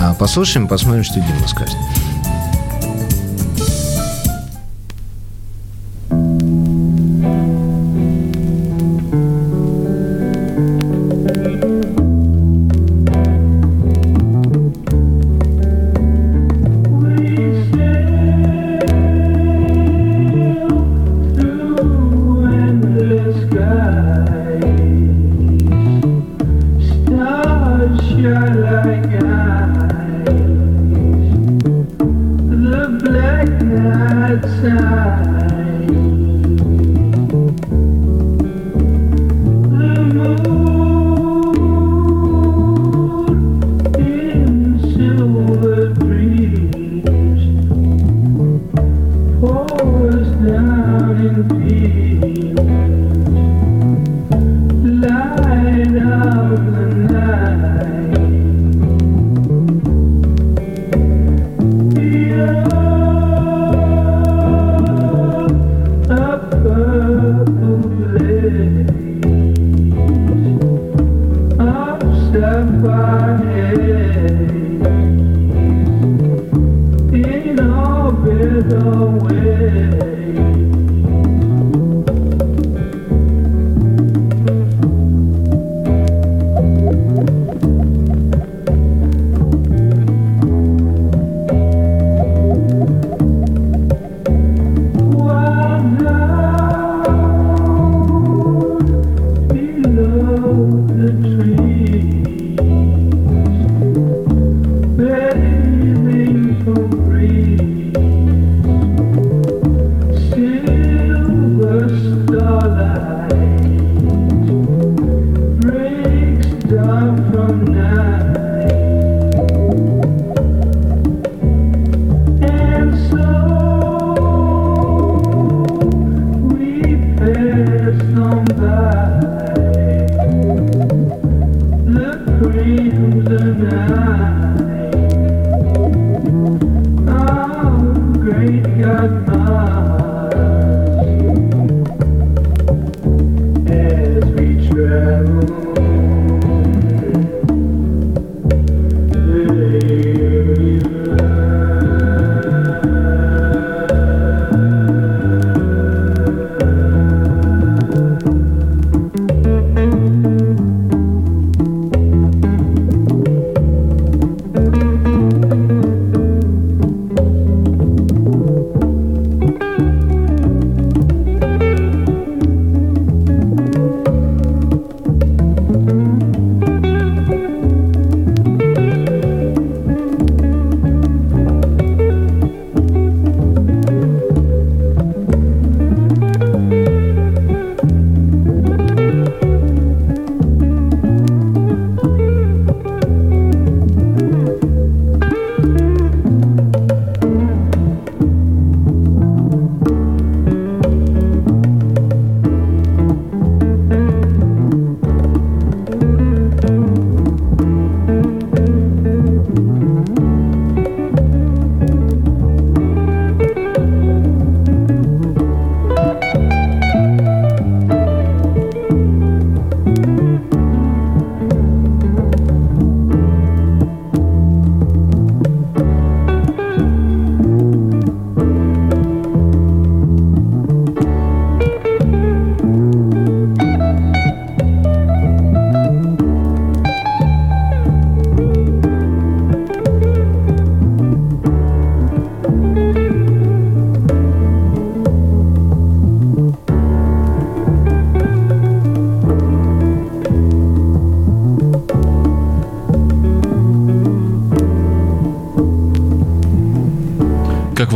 а, 0.00 0.14
послушаем, 0.14 0.68
посмотрим, 0.68 1.04
что 1.04 1.14
Дима 1.14 1.46
скажет. 1.48 1.76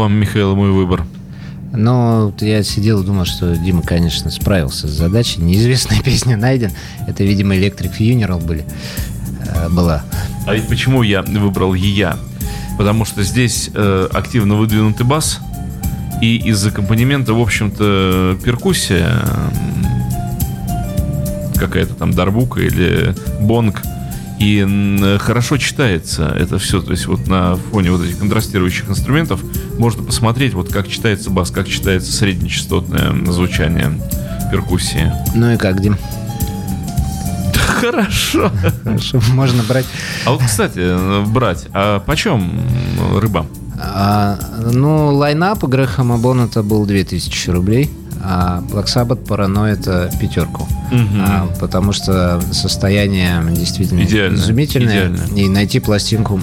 Вам, 0.03 0.15
Михаил, 0.15 0.57
мой 0.57 0.73
выбор? 0.73 1.05
Но 1.73 2.35
я 2.41 2.65
сидел 2.65 3.03
и 3.03 3.07
думал, 3.07 3.25
что 3.25 3.57
Дима, 3.57 3.83
конечно, 3.83 4.31
справился 4.33 4.89
с 4.89 4.91
задачей. 4.91 5.41
Неизвестная 5.41 6.01
песня 6.05 6.37
найден. 6.37 6.73
Это, 7.07 7.23
видимо, 7.23 7.55
Electric 7.55 7.97
Funeral 7.97 8.45
были. 8.45 8.65
э, 9.47 9.69
была. 9.69 10.03
А 10.47 10.55
ведь 10.55 10.67
почему 10.69 11.03
я 11.03 11.23
выбрал 11.23 11.75
ее? 11.75 12.17
Потому 12.79 13.05
что 13.05 13.23
здесь 13.23 13.71
э, 13.75 14.09
активно 14.13 14.57
выдвинутый 14.57 15.07
бас, 15.07 15.39
и 16.21 16.37
из 16.37 16.67
аккомпанемента, 16.67 17.33
в 17.33 17.41
общем-то, 17.41 18.39
перкуссия, 18.45 19.21
какая-то 21.57 21.95
там 21.95 22.13
дарбука 22.13 22.61
или 22.61 23.15
бонг, 23.41 23.83
и 24.41 25.17
хорошо 25.21 25.57
читается 25.59 26.25
это 26.37 26.59
все. 26.59 26.83
То 26.83 26.91
есть 26.91 27.07
вот 27.07 27.29
на 27.29 27.55
фоне 27.57 27.93
вот 27.93 28.03
этих 28.05 28.19
контрастирующих 28.19 28.89
инструментов 28.89 29.41
можно 29.83 30.05
посмотреть, 30.05 30.55
вот 30.55 30.73
как 30.73 30.87
читается 30.87 31.29
бас, 31.29 31.51
как 31.51 31.67
читается 31.67 32.13
среднечастотное 32.13 33.13
звучание 33.33 33.93
перкуссии. 34.53 35.13
Ну 35.35 35.51
и 35.55 35.57
как, 35.57 35.81
Дим? 35.81 35.97
Хорошо. 37.81 38.53
Хорошо, 38.85 39.21
можно 39.33 39.65
брать. 39.65 39.85
А 40.25 40.31
вот, 40.31 40.41
кстати, 40.45 41.27
брать, 41.27 41.67
а 41.73 41.99
почем 41.99 42.61
рыба? 43.17 43.45
А, 43.77 44.39
ну, 44.71 45.17
лайнап 45.17 45.65
Грэхэма 45.65 46.17
Боннета 46.17 46.63
был 46.63 46.87
2000 46.87 47.51
рублей, 47.51 47.91
а 48.23 48.63
Black 48.71 48.85
Sabbath 48.85 49.69
это 49.69 50.13
пятерку. 50.21 50.69
Мгм. 50.93 51.25
А, 51.27 51.49
потому 51.59 51.91
что 51.91 52.41
состояние 52.53 53.43
действительно 53.51 54.03
Идеальное, 54.03 54.39
изумительное. 54.41 55.09
идеальное. 55.09 55.27
И 55.35 55.49
найти 55.49 55.81
пластинку 55.81 56.41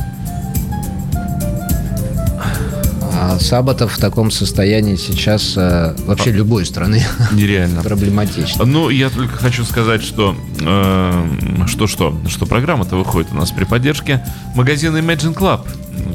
а, 3.21 3.37
Сабата 3.39 3.85
в 3.87 3.97
таком 3.97 4.31
состоянии 4.31 4.95
сейчас 4.95 5.55
э, 5.57 5.93
вообще 6.05 6.31
любой 6.31 6.65
страны 6.65 7.03
Нереально. 7.33 7.81
проблематично. 7.83 8.63
Ну, 8.63 8.89
я 8.89 9.09
только 9.09 9.35
хочу 9.35 9.65
сказать, 9.65 10.01
что 10.01 10.37
э, 10.61 11.58
что 11.69 11.87
что, 11.87 12.17
что 12.27 12.45
программа-то 12.45 12.97
выходит 12.97 13.29
у 13.31 13.35
нас 13.35 13.51
при 13.51 13.63
поддержке 13.63 14.23
магазина 14.55 14.97
Imagine 14.97 15.33
Club, 15.33 15.67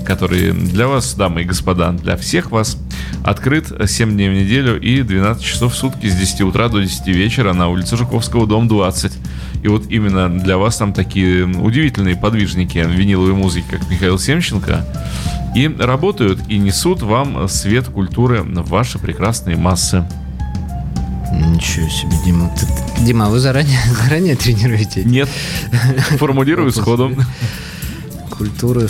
который 0.04 0.52
для 0.52 0.88
вас, 0.88 1.14
дамы 1.14 1.42
и 1.42 1.44
господа, 1.44 1.92
для 1.92 2.16
всех 2.16 2.50
вас 2.50 2.76
открыт 3.24 3.72
7 3.86 4.12
дней 4.12 4.28
в 4.28 4.34
неделю 4.34 4.80
и 4.80 5.02
12 5.02 5.42
часов 5.42 5.72
в 5.72 5.76
сутки 5.76 6.08
с 6.08 6.14
10 6.14 6.42
утра 6.42 6.68
до 6.68 6.80
10 6.80 7.06
вечера 7.08 7.52
на 7.52 7.68
улице 7.68 7.96
Жуковского, 7.96 8.46
дом 8.46 8.68
20. 8.68 9.12
И 9.62 9.68
вот 9.68 9.86
именно 9.88 10.28
для 10.28 10.58
вас 10.58 10.76
там 10.76 10.92
такие 10.92 11.46
удивительные 11.46 12.16
подвижники 12.16 12.78
виниловой 12.78 13.32
музыки, 13.32 13.66
как 13.70 13.88
Михаил 13.88 14.18
Семченко, 14.18 14.84
и 15.54 15.68
работают 15.78 16.40
и 16.48 16.58
несут 16.58 17.00
вам 17.02 17.48
свет 17.48 17.86
культуры 17.86 18.42
в 18.42 18.68
ваши 18.68 18.98
прекрасные 18.98 19.56
массы. 19.56 20.04
Ничего 21.34 21.88
себе, 21.88 22.12
Дима. 22.24 22.50
Ты- 22.58 23.04
Дима, 23.04 23.26
а 23.26 23.28
вы 23.28 23.38
заранее, 23.40 23.78
заранее 24.04 24.36
тренируете 24.36 25.04
Нет, 25.04 25.28
формулирую 26.18 26.70
сходу. 26.72 27.14
культуры 28.30 28.88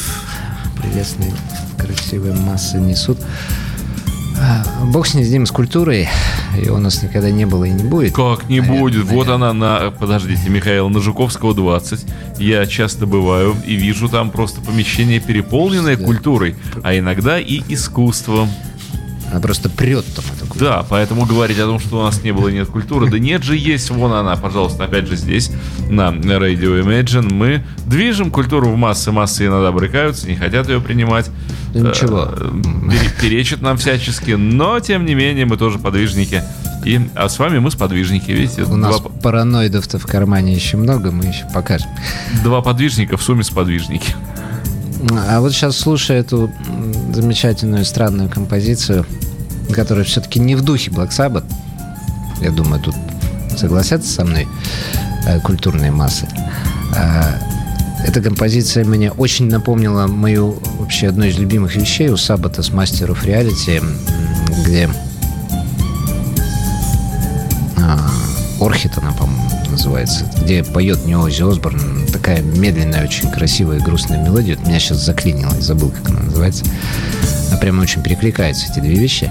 прелестные, 0.81 1.33
красивые 1.79 2.35
массы 2.35 2.79
несут. 2.79 3.19
А, 4.37 4.65
Бог 4.87 5.07
с 5.07 5.15
ней, 5.15 5.25
с 5.25 5.31
Димой, 5.31 5.47
с 5.47 5.51
культурой. 5.53 6.09
И 6.61 6.69
у 6.69 6.79
нас 6.79 7.03
никогда 7.03 7.31
не 7.31 7.47
было 7.47 7.65
и 7.65 7.71
не 7.71 7.85
будет. 7.85 8.15
Как 8.15 8.49
не 8.49 8.61
Наверное, 8.61 8.81
будет. 8.81 9.05
Вот 9.05 9.27
наверное. 9.27 9.51
она 9.51 9.53
на... 9.85 9.91
Подождите, 9.93 10.49
Михаил, 10.51 10.89
на 10.89 11.01
Жуковского 11.01 11.55
20. 11.55 12.05
Я 12.39 12.67
часто 12.67 13.07
бываю 13.07 13.57
и 13.67 13.77
вижу 13.77 14.09
там 14.09 14.31
просто 14.31 14.61
помещение, 14.61 15.21
переполненное 15.21 15.97
Да. 15.97 16.05
культурой, 16.05 16.57
а 16.83 16.97
иногда 16.99 17.39
и 17.41 17.63
искусством. 17.69 18.51
Она 19.35 19.41
просто 19.41 19.69
прет 19.69 20.05
там. 20.15 20.25
Да, 20.55 20.87
поэтому 20.89 21.27
говорить 21.27 21.59
о 21.59 21.65
том, 21.65 21.81
что 21.81 21.99
у 21.99 22.03
нас 22.05 22.23
не 22.23 22.31
было 22.31 22.47
и 22.47 22.53
нет 22.53 22.69
культуры, 22.69 23.11
да 23.11 23.19
нет 23.19 23.43
же, 23.43 23.57
есть, 23.57 23.91
вон 23.91 24.13
она, 24.13 24.37
пожалуйста, 24.37 24.85
опять 24.85 25.09
же 25.09 25.17
здесь, 25.17 25.51
на 25.91 26.11
Radio 26.11 26.81
Imagine, 26.81 27.33
мы 27.35 27.65
движем 27.85 28.31
культуру 28.31 28.71
в 28.71 28.77
массы, 28.77 29.11
массы 29.11 29.47
иногда 29.47 29.73
брыкаются, 29.73 30.29
не 30.29 30.37
хотят 30.37 30.69
ее 30.69 30.81
принимать. 30.81 31.29
Да 31.75 31.81
ничего. 31.81 32.29
Э, 32.31 32.49
пере- 32.89 33.11
Перечат 33.21 33.61
нам 33.61 33.77
всячески, 33.77 34.31
но, 34.31 34.79
тем 34.79 35.05
не 35.05 35.17
менее, 35.17 35.47
мы 35.47 35.57
тоже 35.57 35.81
подвижники 35.81 36.45
И, 36.85 37.01
а 37.17 37.29
с 37.29 37.37
вами 37.41 37.59
мы 37.59 37.73
сподвижники, 37.73 38.31
видите? 38.31 38.63
У 38.63 38.77
нас 38.77 39.01
Два, 39.01 39.11
параноидов-то 39.11 39.99
в 39.99 40.07
кармане 40.07 40.55
еще 40.55 40.77
много, 40.77 41.11
мы 41.11 41.25
еще 41.25 41.45
покажем. 41.53 41.89
два 42.45 42.63
подвижника 42.63 43.17
в 43.17 43.23
сумме 43.23 43.43
сподвижники. 43.43 44.15
А 45.29 45.41
вот 45.41 45.53
сейчас, 45.53 45.77
слушая 45.77 46.21
эту 46.21 46.51
замечательную 47.13 47.85
странную 47.85 48.31
композицию, 48.31 49.05
которая 49.73 50.05
все-таки 50.05 50.39
не 50.41 50.55
в 50.55 50.63
духе 50.63 50.91
Black 50.91 51.11
Sabbath, 51.11 51.45
я 52.41 52.51
думаю, 52.51 52.81
тут 52.83 52.95
согласятся 53.57 54.13
со 54.13 54.25
мной 54.25 54.47
э, 55.27 55.41
культурные 55.41 55.91
массы. 55.91 56.27
А, 56.97 57.39
Эта 58.07 58.21
композиция 58.21 58.85
мне 58.85 59.11
очень 59.13 59.49
напомнила 59.49 60.07
мою 60.07 60.59
вообще 60.79 61.09
одну 61.09 61.25
из 61.25 61.39
любимых 61.39 61.75
вещей 61.77 62.09
у 62.11 62.17
Саббата 62.17 62.63
с 62.63 62.71
Master 62.71 63.09
of 63.09 63.25
Reality, 63.25 63.79
м, 63.79 63.97
где 64.65 64.89
а, 67.79 67.99
Орхит 68.61 68.93
она, 68.99 69.13
по-моему, 69.13 69.43
называется, 69.71 70.25
где 70.43 70.63
поет 70.63 71.05
не 71.07 71.17
Оззи 71.17 71.43
Осборн, 71.51 72.07
такая 72.13 72.43
медленная, 72.43 73.05
очень 73.05 73.31
красивая 73.31 73.79
и 73.79 73.81
грустная 73.83 74.23
мелодия. 74.23 74.57
Вот 74.57 74.67
меня 74.67 74.79
сейчас 74.79 74.99
заклинило, 75.05 75.55
я 75.55 75.61
забыл, 75.61 75.91
как 75.91 76.11
она 76.11 76.21
называется. 76.21 76.65
Она 77.51 77.59
прямо 77.59 77.83
очень 77.83 78.03
перекликаются, 78.03 78.67
эти 78.71 78.81
две 78.81 78.95
вещи. 78.95 79.31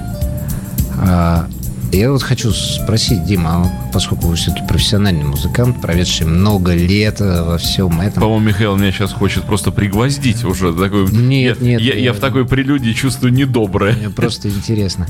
А, 0.99 1.47
я 1.91 2.11
вот 2.11 2.23
хочу 2.23 2.51
спросить, 2.51 3.23
Дима, 3.25 3.49
а 3.65 3.91
поскольку 3.93 4.27
вы 4.27 4.35
все-таки 4.35 4.65
профессиональный 4.67 5.23
музыкант, 5.25 5.79
проведший 5.81 6.25
много 6.25 6.73
лет 6.73 7.21
э, 7.21 7.43
во 7.43 7.57
всем 7.59 8.01
этом, 8.01 8.21
По-моему, 8.23 8.47
Михаил 8.47 8.75
меня 8.75 8.91
сейчас 8.91 9.11
хочет 9.13 9.43
просто 9.43 9.71
пригвоздить 9.71 10.43
уже. 10.43 10.73
Такой, 10.73 11.07
Нет, 11.11 11.61
я, 11.61 11.67
нет, 11.67 11.81
Я, 11.81 11.93
я 11.93 11.99
я- 11.99 12.13
в 12.13 12.19
такой 12.19 12.45
прелюдии 12.47 12.93
чувствую 12.93 13.31
недоброе. 13.33 13.93
Мне 13.95 14.09
просто 14.09 14.49
интересно. 14.49 15.05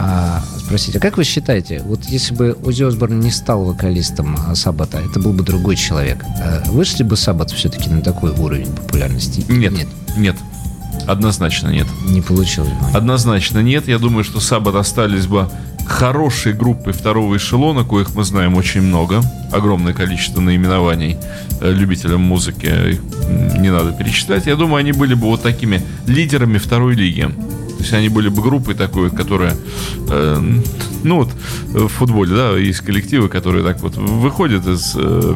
А, 0.00 0.40
спросите, 0.58 0.98
а 0.98 1.00
как 1.00 1.16
вы 1.16 1.24
считаете, 1.24 1.82
вот 1.84 2.04
если 2.04 2.32
бы 2.32 2.56
Ози 2.64 2.84
Осборн 2.84 3.18
не 3.18 3.32
стал 3.32 3.64
вокалистом 3.64 4.38
а, 4.46 4.54
Саббата, 4.54 4.98
это 5.04 5.18
был 5.18 5.32
бы 5.32 5.42
другой 5.42 5.74
человек, 5.76 6.24
а 6.40 6.62
вышли 6.70 7.02
бы 7.02 7.16
Саббат 7.16 7.50
все-таки 7.50 7.90
на 7.90 8.00
такой 8.00 8.30
уровень 8.30 8.72
популярности? 8.72 9.44
Нет, 9.48 9.72
Нет, 9.72 9.88
нет. 10.16 10.36
Однозначно 11.08 11.68
нет. 11.68 11.86
не 12.06 12.20
получилось 12.20 12.70
бы. 12.70 12.96
Однозначно 12.96 13.60
нет. 13.60 13.88
Я 13.88 13.98
думаю, 13.98 14.24
что 14.24 14.40
Саббат 14.40 14.74
остались 14.74 15.26
бы 15.26 15.48
хорошей 15.86 16.52
группой 16.52 16.92
второго 16.92 17.36
эшелона, 17.36 17.82
коих 17.82 18.14
мы 18.14 18.24
знаем 18.24 18.54
очень 18.54 18.82
много. 18.82 19.22
Огромное 19.50 19.94
количество 19.94 20.40
наименований 20.40 21.16
э, 21.60 21.72
любителям 21.72 22.20
музыки. 22.20 22.66
Их 22.66 23.00
м, 23.26 23.62
не 23.62 23.70
надо 23.70 23.92
перечислять. 23.92 24.46
Я 24.46 24.56
думаю, 24.56 24.76
они 24.76 24.92
были 24.92 25.14
бы 25.14 25.26
вот 25.28 25.42
такими 25.42 25.80
лидерами 26.06 26.58
второй 26.58 26.94
лиги. 26.94 27.22
То 27.78 27.84
есть 27.84 27.94
они 27.94 28.08
были 28.08 28.28
бы 28.28 28.42
группой 28.42 28.74
такой, 28.74 29.08
которая, 29.10 29.56
э, 30.10 30.42
ну 31.04 31.16
вот 31.16 31.30
э, 31.74 31.78
в 31.78 31.88
футболе, 31.88 32.36
да, 32.36 32.56
есть 32.56 32.80
коллективы, 32.80 33.28
которые 33.28 33.64
так 33.64 33.80
вот 33.80 33.96
выходят 33.96 34.66
из 34.66 34.94
э, 34.96 35.34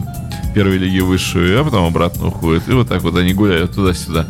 первой 0.52 0.78
лиги 0.78 1.00
в 1.00 1.06
высшую, 1.06 1.60
а 1.60 1.64
потом 1.64 1.86
обратно 1.86 2.26
уходят. 2.28 2.68
И 2.68 2.72
вот 2.72 2.88
так 2.88 3.02
вот 3.02 3.16
они 3.16 3.32
гуляют 3.34 3.74
туда-сюда. 3.74 4.26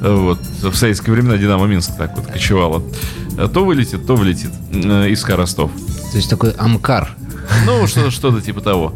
Вот. 0.00 0.38
В 0.62 0.74
советские 0.74 1.14
времена 1.14 1.36
Динамо 1.36 1.66
Минск 1.66 1.96
так 1.96 2.16
вот 2.16 2.26
кочевало. 2.26 2.82
То 3.52 3.64
вылетит, 3.64 4.06
то 4.06 4.16
влетит. 4.16 4.50
Э, 4.72 5.12
ИСКА 5.12 5.36
Ростов. 5.36 5.70
То 6.10 6.16
есть 6.16 6.28
такой 6.30 6.50
амкар. 6.52 7.14
Ну, 7.66 7.86
что- 7.86 8.10
что-то 8.10 8.40
типа 8.40 8.60
того. 8.60 8.94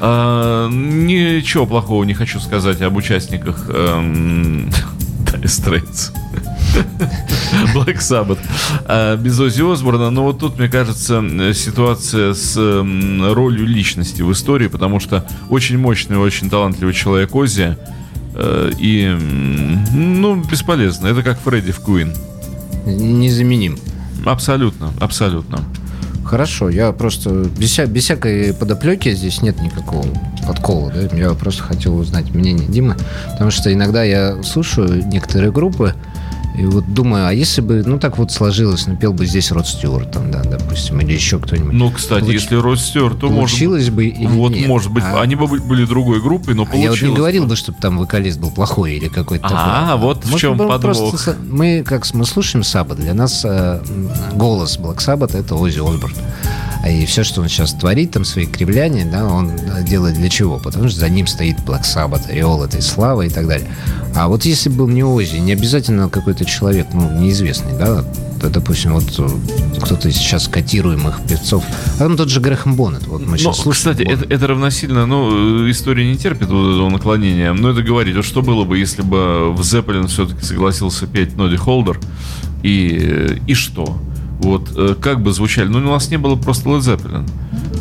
А, 0.00 0.68
Ничего 0.68 1.66
плохого 1.66 2.04
не 2.04 2.14
хочу 2.14 2.40
сказать 2.40 2.80
об 2.82 2.96
участниках 2.96 3.64
эм, 3.68 4.68
Dire 5.24 5.44
Straits. 5.44 6.10
Black 7.74 7.98
Sabbath. 7.98 8.38
А, 8.86 9.16
Без 9.16 9.38
Оззи 9.38 9.62
Осборна. 9.72 10.10
Но 10.10 10.24
вот 10.24 10.38
тут, 10.38 10.58
мне 10.58 10.68
кажется, 10.68 11.22
ситуация 11.54 12.34
с 12.34 12.56
ролью 12.56 13.66
личности 13.66 14.22
в 14.22 14.32
истории, 14.32 14.68
потому 14.68 15.00
что 15.00 15.24
очень 15.50 15.78
мощный, 15.78 16.16
очень 16.18 16.50
талантливый 16.50 16.94
человек 16.94 17.34
Оззи. 17.34 17.76
э, 18.34 18.70
И, 18.78 19.06
ну, 19.94 20.36
бесполезно. 20.36 21.06
Это 21.08 21.22
как 21.22 21.38
Фредди 21.40 21.72
в 21.72 21.80
Куин. 21.80 22.12
Незаменим. 22.86 23.78
Абсолютно, 24.24 24.90
абсолютно. 25.00 25.60
Хорошо, 26.24 26.70
я 26.70 26.92
просто 26.92 27.30
без, 27.58 27.70
вся- 27.70 27.86
без 27.86 28.04
всякой 28.04 28.54
подоплеки 28.54 29.14
здесь 29.14 29.42
нет 29.42 29.60
никакого 29.60 30.06
подкола, 30.46 30.90
да? 30.90 31.14
Я 31.16 31.30
просто 31.34 31.62
хотел 31.62 31.96
узнать 31.98 32.34
мнение 32.34 32.66
Димы, 32.66 32.96
потому 33.32 33.50
что 33.50 33.70
иногда 33.72 34.02
я 34.02 34.42
слушаю 34.42 35.06
некоторые 35.06 35.52
группы 35.52 35.94
и 36.56 36.64
вот 36.66 36.92
думаю, 36.92 37.26
а 37.26 37.32
если 37.32 37.60
бы, 37.60 37.82
ну 37.84 37.98
так 37.98 38.16
вот 38.18 38.30
сложилось, 38.30 38.86
ну 38.86 38.96
пел 38.96 39.12
бы 39.12 39.26
здесь 39.26 39.50
Род 39.50 39.66
Стюарт, 39.66 40.12
там, 40.12 40.30
да, 40.30 40.42
допустим, 40.44 41.00
или 41.00 41.12
еще 41.12 41.38
кто-нибудь. 41.40 41.72
Ну, 41.72 41.90
кстати, 41.90 42.24
Получ- 42.24 42.32
если 42.32 42.54
Род 42.56 42.78
Стюарт, 42.78 43.18
то 43.18 43.28
может 43.28 43.50
Получилось 43.58 43.90
бы 43.90 44.06
или 44.06 44.26
Вот, 44.26 44.50
нет? 44.52 44.68
может 44.68 44.92
быть, 44.92 45.02
А- 45.04 45.20
они 45.20 45.34
бы 45.34 45.46
были 45.46 45.84
другой 45.84 46.20
группой, 46.22 46.54
но 46.54 46.62
А 46.62 46.66
получилось. 46.66 47.00
я 47.00 47.06
вот 47.06 47.10
не 47.12 47.16
говорил 47.16 47.46
бы, 47.46 47.56
чтобы 47.56 47.78
там 47.80 47.98
вокалист 47.98 48.38
был 48.38 48.50
плохой 48.52 48.94
или 48.94 49.08
какой-то 49.08 49.46
А, 49.50 49.86
такой. 49.90 50.00
вот 50.06 50.18
в 50.24 50.30
Может, 50.30 50.40
чем 50.40 50.56
был 50.56 50.68
подвох. 50.68 50.96
просто 51.10 51.36
Мы, 51.48 51.82
как 51.86 52.04
мы 52.14 52.24
слушаем 52.24 52.62
Саббат, 52.62 52.98
для 52.98 53.14
нас 53.14 53.44
э, 53.44 53.80
голос 54.34 54.78
Black 54.78 54.98
Sabbath 54.98 55.36
это 55.36 55.54
Оззи 55.56 55.80
Осборн. 55.80 56.14
А 56.84 56.88
И 56.90 57.06
все, 57.06 57.24
что 57.24 57.40
он 57.40 57.48
сейчас 57.48 57.72
творит, 57.72 58.10
там 58.10 58.26
свои 58.26 58.44
кривляния, 58.44 59.06
да, 59.06 59.24
он 59.24 59.52
делает 59.88 60.16
для 60.16 60.28
чего? 60.28 60.58
Потому 60.58 60.90
что 60.90 61.00
за 61.00 61.08
ним 61.08 61.26
стоит 61.26 61.56
Black 61.60 61.82
Sabbath, 61.84 62.28
ореол 62.30 62.62
этой 62.62 62.82
славы 62.82 63.26
и 63.28 63.30
так 63.30 63.48
далее. 63.48 63.66
А 64.14 64.28
вот 64.28 64.44
если 64.44 64.68
был 64.68 64.86
не 64.86 65.02
Оззи, 65.02 65.36
не 65.36 65.52
обязательно 65.52 66.10
какой-то 66.10 66.44
человек, 66.44 66.88
ну, 66.92 67.10
неизвестный, 67.18 67.72
да, 67.78 68.04
допустим, 68.50 68.92
вот 68.92 69.04
э, 69.18 69.28
кто-то 69.80 70.10
из 70.10 70.16
сейчас 70.16 70.46
котируемых 70.46 71.22
певцов, 71.26 71.64
а 71.94 72.00
там 72.00 72.18
тот 72.18 72.28
же 72.28 72.40
Грэхэм 72.40 72.74
Боннет, 72.76 73.06
вот 73.06 73.22
мы 73.22 73.28
Ну, 73.32 73.36
сейчас 73.38 73.56
слушаем. 73.60 73.94
кстати, 73.96 74.06
Боннет. 74.06 74.22
это, 74.26 74.34
это 74.34 74.46
равносильно, 74.48 75.06
ну, 75.06 75.66
э, 75.66 75.70
история 75.70 76.04
не 76.04 76.18
терпит 76.18 76.48
вот 76.48 76.74
этого 76.74 76.90
наклонения, 76.90 77.54
но 77.54 77.70
это 77.70 77.82
говорит, 77.82 78.14
вот 78.14 78.26
что 78.26 78.42
было 78.42 78.64
бы, 78.64 78.76
если 78.78 79.00
бы 79.00 79.54
в 79.54 79.64
Зеппелин 79.64 80.06
все-таки 80.08 80.44
согласился 80.44 81.06
петь 81.06 81.34
Ноди 81.38 81.56
Холдер, 81.56 81.98
и, 82.62 82.98
э, 83.00 83.36
и 83.46 83.54
что? 83.54 83.96
Вот, 84.40 84.72
э, 84.76 84.94
как 85.00 85.22
бы 85.22 85.32
звучали, 85.32 85.68
ну, 85.68 85.78
у 85.78 85.92
нас 85.92 86.10
не 86.10 86.16
было 86.18 86.36
просто 86.36 86.68
Led 86.68 86.80
Zeppelin. 86.80 87.28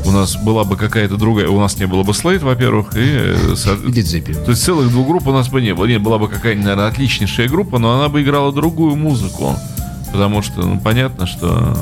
У 0.05 0.11
нас 0.11 0.35
была 0.35 0.63
бы 0.65 0.75
какая-то 0.75 1.15
другая, 1.17 1.47
у 1.49 1.59
нас 1.59 1.77
не 1.79 1.87
было 1.87 2.03
бы 2.03 2.13
Слейд, 2.13 2.43
во-первых, 2.43 2.95
и, 2.95 2.99
э, 2.99 3.55
со- 3.55 3.73
Или 3.75 4.01
Дзеппелин. 4.01 4.43
То 4.43 4.51
есть 4.51 4.63
целых 4.63 4.89
двух 4.89 5.07
групп 5.07 5.27
у 5.27 5.31
нас 5.31 5.47
бы 5.49 5.61
не 5.61 5.73
было. 5.73 5.85
Нет, 5.85 6.01
была 6.01 6.17
бы 6.19 6.27
какая-нибудь, 6.27 6.65
наверное, 6.65 6.87
отличнейшая 6.89 7.47
группа, 7.49 7.79
но 7.79 7.97
она 7.97 8.09
бы 8.09 8.21
играла 8.21 8.51
другую 8.51 8.95
музыку. 8.95 9.55
Потому 10.11 10.41
что, 10.43 10.61
ну, 10.61 10.79
понятно, 10.79 11.25
что 11.25 11.73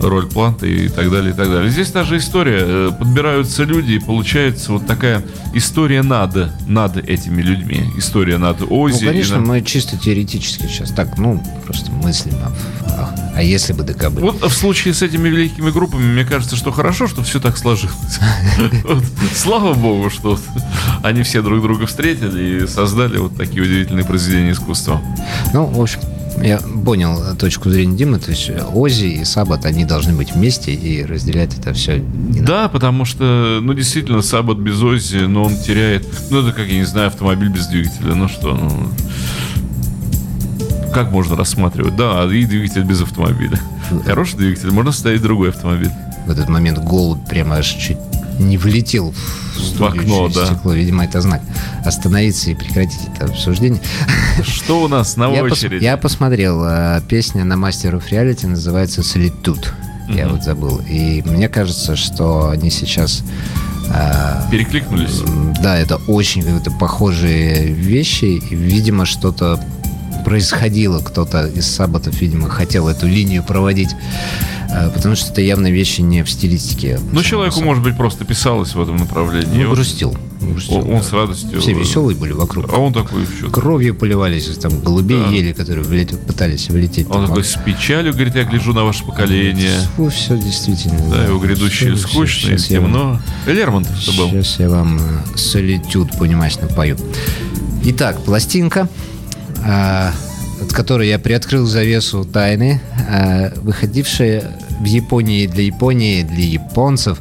роль 0.00 0.26
планта 0.26 0.66
и 0.66 0.88
так 0.88 1.10
далее, 1.10 1.32
и 1.32 1.36
так 1.36 1.48
далее. 1.48 1.70
Здесь 1.70 1.90
та 1.90 2.04
же 2.04 2.18
история. 2.18 2.60
Э, 2.62 2.90
Подбираются 2.98 3.64
люди, 3.64 3.92
и 3.92 3.98
получается 3.98 4.72
вот 4.72 4.86
такая 4.86 5.22
история 5.54 6.02
над, 6.02 6.50
над 6.68 6.96
этими 6.96 7.40
людьми. 7.42 7.84
История 7.96 8.38
над 8.38 8.60
Ну, 8.60 8.66
Ози. 8.80 9.04
и 9.04 9.06
конечно, 9.06 9.38
над- 9.38 9.46
мы 9.46 9.62
чисто 9.62 9.96
теоретически 9.96 10.66
сейчас 10.66 10.90
так, 10.90 11.16
ну, 11.18 11.42
просто 11.66 11.90
мыслим. 11.92 12.34
А, 13.36 13.42
если 13.42 13.72
бы 13.72 13.82
ДК 13.82 14.10
были? 14.10 14.24
Вот 14.24 14.42
в 14.42 14.54
случае 14.54 14.94
с 14.94 15.02
этими 15.02 15.28
великими 15.28 15.70
группами, 15.70 16.02
мне 16.04 16.24
кажется, 16.24 16.54
что 16.56 16.70
хорошо, 16.70 17.06
что 17.08 17.22
все 17.22 17.40
так 17.40 17.56
сложилось. 17.58 18.18
Слава 19.34 19.74
богу, 19.74 20.10
что 20.10 20.38
они 21.02 21.22
все 21.22 21.42
друг 21.42 21.62
друга 21.62 21.86
встретили 21.86 22.64
и 22.64 22.66
создали 22.66 23.18
вот 23.18 23.36
такие 23.36 23.62
удивительные 23.62 24.04
произведения 24.04 24.52
искусства. 24.52 25.00
Ну, 25.52 25.66
в 25.66 25.80
общем, 25.80 26.00
я 26.44 26.58
понял 26.58 27.36
точку 27.36 27.70
зрения 27.70 27.96
Димы. 27.96 28.18
То 28.18 28.30
есть 28.30 28.50
Ози 28.74 29.06
и 29.06 29.24
Саббат, 29.24 29.64
они 29.64 29.84
должны 29.84 30.12
быть 30.12 30.32
вместе 30.32 30.72
и 30.72 31.04
разделять 31.04 31.58
это 31.58 31.72
все. 31.72 32.02
Да, 32.40 32.68
потому 32.68 33.04
что, 33.04 33.60
ну, 33.62 33.72
действительно, 33.72 34.22
Саббат 34.22 34.58
без 34.58 34.80
Оззи, 34.82 35.26
но 35.26 35.44
он 35.44 35.56
теряет... 35.56 36.06
Ну, 36.30 36.40
это 36.40 36.52
как, 36.52 36.66
я 36.68 36.78
не 36.78 36.84
знаю, 36.84 37.08
автомобиль 37.08 37.48
без 37.48 37.66
двигателя. 37.66 38.14
Ну 38.14 38.28
что, 38.28 38.54
ну... 38.54 38.88
Как 40.92 41.10
можно 41.10 41.34
рассматривать? 41.34 41.96
Да, 41.96 42.24
и 42.32 42.44
двигатель 42.44 42.84
без 42.84 43.02
автомобиля. 43.02 43.58
Хороший 44.04 44.36
двигатель, 44.36 44.70
можно 44.70 44.92
ставить 44.92 45.22
другой 45.22 45.48
автомобиль. 45.48 45.90
В 46.26 46.30
этот 46.30 46.48
момент 46.48 46.78
голубь 46.78 47.26
прямо 47.28 47.56
аж 47.56 47.66
чуть 47.66 47.98
не 48.38 48.56
влетел 48.58 49.12
в, 49.54 49.58
студию 49.60 50.02
окно, 50.02 50.28
да. 50.28 50.46
стекло. 50.46 50.72
Видимо, 50.72 51.04
это 51.04 51.20
знак. 51.20 51.42
Остановиться 51.84 52.50
и 52.50 52.54
прекратить 52.54 53.00
это 53.14 53.26
обсуждение. 53.26 53.80
Что 54.42 54.82
у 54.82 54.88
нас 54.88 55.16
на 55.16 55.30
я, 55.30 55.40
пос- 55.40 55.52
очереди? 55.52 55.82
я 55.84 55.96
посмотрел, 55.96 56.62
э, 56.64 57.00
песня 57.08 57.44
на 57.44 57.54
Master 57.54 57.92
of 57.92 58.02
Reality 58.10 58.46
называется 58.46 59.00
«Solitude». 59.02 59.66
Я 60.08 60.28
вот 60.28 60.42
забыл. 60.44 60.82
И 60.88 61.22
мне 61.24 61.48
кажется, 61.48 61.96
что 61.96 62.50
они 62.50 62.70
сейчас... 62.70 63.22
э, 63.88 64.42
Перекликнулись? 64.50 65.22
Да, 65.62 65.78
это 65.78 65.96
очень 66.08 66.42
какие-то 66.42 66.70
похожие 66.72 67.72
вещи. 67.72 68.24
И, 68.24 68.54
видимо, 68.54 69.06
что-то 69.06 69.64
происходило. 70.24 71.00
Кто-то 71.00 71.46
из 71.46 71.66
сабатов, 71.66 72.20
видимо, 72.20 72.48
хотел 72.50 72.88
эту 72.88 73.06
линию 73.06 73.42
проводить. 73.42 73.90
Э, 74.74 74.90
Потому 74.94 75.14
что 75.16 75.30
это 75.32 75.40
явно 75.40 75.70
вещи 75.70 76.00
не 76.00 76.22
в 76.24 76.30
стилистике. 76.30 76.98
Ну, 77.12 77.22
человеку, 77.22 77.60
может 77.62 77.82
быть, 77.82 77.96
просто 77.96 78.24
писалось 78.24 78.74
в 78.74 78.80
этом 78.80 78.96
направлении. 78.96 79.62
Ну, 79.64 79.70
грустил. 79.72 80.16
Слушайте, 80.40 80.74
Он, 80.74 80.94
он 80.96 81.02
с 81.02 81.10
радостью. 81.12 81.58
Все 81.60 81.72
веселые 81.72 82.16
были 82.18 82.32
вокруг. 82.32 82.66
А 82.72 82.76
он 82.76 82.92
такой 82.92 83.24
что 83.24 83.48
Кровью 83.50 83.94
поливались, 83.94 84.46
там 84.58 84.78
голубей 84.80 85.18
Да. 85.22 85.30
ели, 85.30 85.52
которые 85.52 85.84
влет- 85.84 86.18
пытались 86.26 86.68
влететь. 86.68 87.06
Он 87.06 87.12
там. 87.12 87.26
такой 87.28 87.44
с 87.44 87.56
печалью 87.64 88.12
говорит, 88.12 88.34
я 88.34 88.44
гляжу 88.44 88.74
на 88.74 88.84
ваше 88.84 89.04
поколение. 89.04 89.80
Фу, 89.96 90.10
все 90.10 90.36
действительно. 90.36 90.98
Да, 91.10 91.24
его 91.24 91.38
грядущее 91.38 91.94
Всё- 91.94 92.06
скучно 92.08 92.48
и 92.50 92.58
щас 92.58 92.66
я 92.70 92.80
вам- 92.82 92.92
темно. 92.92 93.20
Лермонтов 93.46 93.92
это 94.02 94.16
был. 94.18 94.28
Сейчас 94.30 94.58
я 94.60 94.68
вам 94.68 94.98
э, 94.98 95.38
солитюд, 95.38 96.10
понимаешь, 96.18 96.56
напою. 96.56 96.98
Итак, 97.84 98.22
пластинка, 98.24 98.88
а, 99.64 100.12
от 100.60 100.72
которой 100.74 101.08
я 101.08 101.18
приоткрыл 101.18 101.64
завесу 101.66 102.24
тайны, 102.24 102.82
а, 103.08 103.52
выходившая 103.62 104.50
в 104.80 104.84
Японии 104.84 105.46
для 105.46 105.64
Японии, 105.64 106.22
для 106.22 106.44
японцев, 106.44 107.20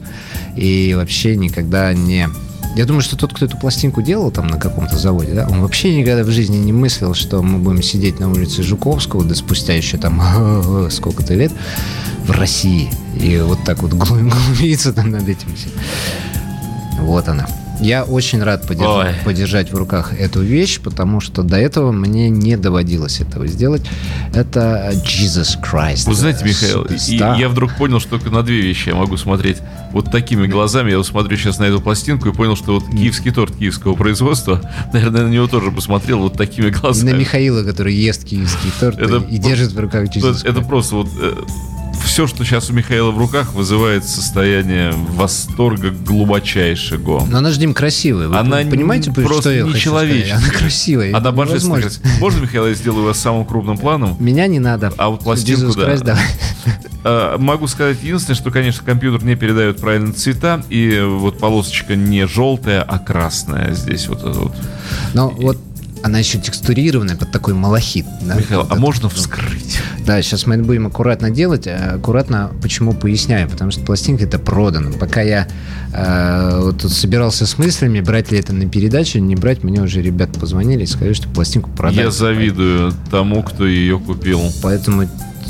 и 0.56 0.94
вообще 0.96 1.36
никогда 1.36 1.94
не... 1.94 2.28
Я 2.76 2.86
думаю, 2.86 3.02
что 3.04 3.16
тот, 3.16 3.34
кто 3.34 3.46
эту 3.46 3.58
пластинку 3.58 4.02
делал 4.02 4.32
там 4.32 4.48
на 4.48 4.58
каком-то 4.58 4.98
заводе, 4.98 5.34
да, 5.34 5.48
он 5.48 5.62
вообще 5.62 5.96
никогда 5.96 6.24
в 6.24 6.32
жизни 6.32 6.58
не 6.58 6.74
мыслил, 6.74 7.14
что 7.14 7.44
мы 7.44 7.60
будем 7.60 7.84
сидеть 7.84 8.20
на 8.20 8.32
улице 8.32 8.64
Жуковского, 8.64 9.24
да 9.24 9.36
спустя 9.36 9.74
еще 9.74 9.98
там 9.98 10.22
сколько-то 10.90 11.36
лет 11.36 11.52
в 12.26 12.32
России. 12.32 12.90
И 13.16 13.38
вот 13.38 13.64
так 13.64 13.84
вот 13.84 13.94
глу- 13.94 14.18
глумиться 14.58 14.92
там 14.92 15.12
над 15.12 15.28
этим. 15.30 15.50
Вот 17.00 17.28
она. 17.28 17.48
Я 17.84 18.04
очень 18.06 18.42
рад 18.42 18.66
подержать, 18.66 19.16
Ой. 19.18 19.26
подержать 19.26 19.72
в 19.72 19.76
руках 19.76 20.14
эту 20.18 20.42
вещь, 20.42 20.80
потому 20.80 21.20
что 21.20 21.44
до 21.44 21.58
этого 21.58 21.92
мне 21.92 22.30
не 22.30 22.56
доводилось 22.56 23.20
этого 23.20 23.46
сделать. 23.48 23.84
Это 24.34 24.92
Jesus 25.06 25.58
Christ. 25.62 26.06
Вы 26.08 26.14
знаете, 26.16 26.46
Михаил, 26.46 26.86
и 26.86 27.16
я 27.40 27.50
вдруг 27.50 27.76
понял, 27.76 28.00
что 28.00 28.12
только 28.12 28.30
на 28.30 28.42
две 28.42 28.62
вещи 28.62 28.90
я 28.90 28.96
могу 28.96 29.18
смотреть 29.18 29.58
вот 29.92 30.12
такими 30.12 30.48
глазами. 30.48 30.92
Я 30.92 30.98
вот 30.98 31.08
смотрю 31.08 31.36
сейчас 31.38 31.60
на 31.60 31.66
эту 31.66 31.82
пластинку 31.82 32.30
и 32.30 32.34
понял, 32.34 32.56
что 32.56 32.76
вот 32.76 32.90
киевский 32.90 33.32
торт 33.32 33.56
киевского 33.56 33.96
производства, 33.96 34.62
наверное, 34.94 35.24
на 35.24 35.30
него 35.30 35.48
тоже 35.48 35.70
посмотрел 35.72 36.20
вот 36.20 36.38
такими 36.38 36.68
И 36.68 36.72
на 36.72 36.78
глазами. 36.80 37.20
Михаила, 37.20 37.64
который 37.64 37.94
ест 37.94 38.24
киевский 38.24 38.72
торт 38.80 38.98
Это 38.98 39.18
и, 39.18 39.38
держит 39.38 39.74
в 39.74 39.80
руках 39.80 40.06
Jesus 40.06 40.28
есть 40.30 40.46
Это 40.46 40.62
Christ. 40.62 40.68
просто 40.68 40.96
вот 40.96 41.10
все, 42.04 42.28
что 42.28 42.44
сейчас 42.44 42.70
у 42.70 42.74
Михаила 42.74 43.12
в 43.12 43.18
руках, 43.18 43.54
вызывает 43.54 44.06
состояние 44.06 44.94
восторга 44.94 45.90
глубочайшего. 45.92 47.26
Но 47.30 47.38
она 47.40 47.52
же, 47.52 47.60
Дим, 47.60 47.74
красивая. 47.74 48.28
Вы 48.28 48.38
Она 48.38 48.58
понимаете, 48.58 49.12
просто 49.12 49.42
что 49.42 49.52
я 49.52 49.64
хочу 49.64 49.78
сказать? 49.78 50.10
нечеловеческая. 50.10 50.38
Она 50.38 50.50
красивая. 50.50 51.16
Она 51.16 51.32
красивая. 51.32 51.92
Можно, 52.20 52.42
Михаил, 52.42 52.68
я 52.68 52.74
сделаю 52.74 53.06
вас 53.06 53.20
самым 53.20 53.46
крупным 53.46 53.78
планом? 53.78 54.16
Меня 54.20 54.48
не 54.48 54.60
надо. 54.60 54.94
А 54.98 55.10
вот 55.10 55.22
пластинку, 55.22 55.74
да. 55.76 55.94
Christ, 55.94 56.04
давай. 56.04 56.24
Э, 57.04 57.36
Могу 57.40 57.68
сказать 57.68 57.98
единственное, 58.02 58.36
что, 58.36 58.52
конечно, 58.52 58.84
компьютер 58.86 59.24
не 59.24 59.36
передает 59.36 59.80
правильно 59.80 60.14
цвета, 60.14 60.64
и 60.70 61.02
вот 61.06 61.40
полосочка 61.40 61.96
не 61.96 62.28
желтая, 62.28 62.82
а 62.82 63.00
красная 63.00 63.74
здесь 63.74 64.08
вот 64.08 64.24
вот. 64.24 64.54
Но 65.14 65.30
вот 65.30 65.58
она 66.04 66.20
еще 66.20 66.38
текстурированная 66.38 67.16
под 67.16 67.32
такой 67.32 67.54
малахит. 67.54 68.06
да? 68.22 68.36
Михаил, 68.36 68.62
а 68.62 68.66
Вот 68.66 68.80
можно 68.80 69.08
это- 69.08 69.16
вскрыть? 69.16 69.80
Да, 70.06 70.22
сейчас 70.22 70.46
мы 70.46 70.56
это 70.56 70.64
будем 70.66 70.86
аккуратно 70.88 71.30
делать. 71.32 71.66
А 71.68 71.94
Аккуратно, 71.96 72.52
почему 72.62 72.94
поясняю? 72.94 73.50
Потому 73.50 73.72
что 73.72 73.82
пластинка 73.82 74.26
это 74.26 74.38
продана. 74.38 74.92
Пока 75.00 75.22
я 75.22 75.48
э, 75.94 76.60
вот 76.62 76.82
тут 76.82 76.92
собирался 76.92 77.46
с 77.46 77.58
мыслями, 77.58 78.02
брать 78.02 78.32
ли 78.32 78.38
это 78.40 78.54
на 78.54 78.68
передачу, 78.70 79.20
не 79.20 79.36
брать, 79.36 79.64
мне 79.64 79.82
уже 79.82 80.02
ребята 80.02 80.40
позвонили 80.40 80.84
и 80.84 80.88
сказали, 80.88 81.14
что 81.14 81.30
пластинку 81.30 81.70
продали. 81.70 82.02
Я 82.04 82.12
завидую 82.12 82.94
тому, 83.10 83.42
кто 83.44 83.66
ее 83.66 83.98
купил. 84.00 84.42
Поэтому, 84.62 85.08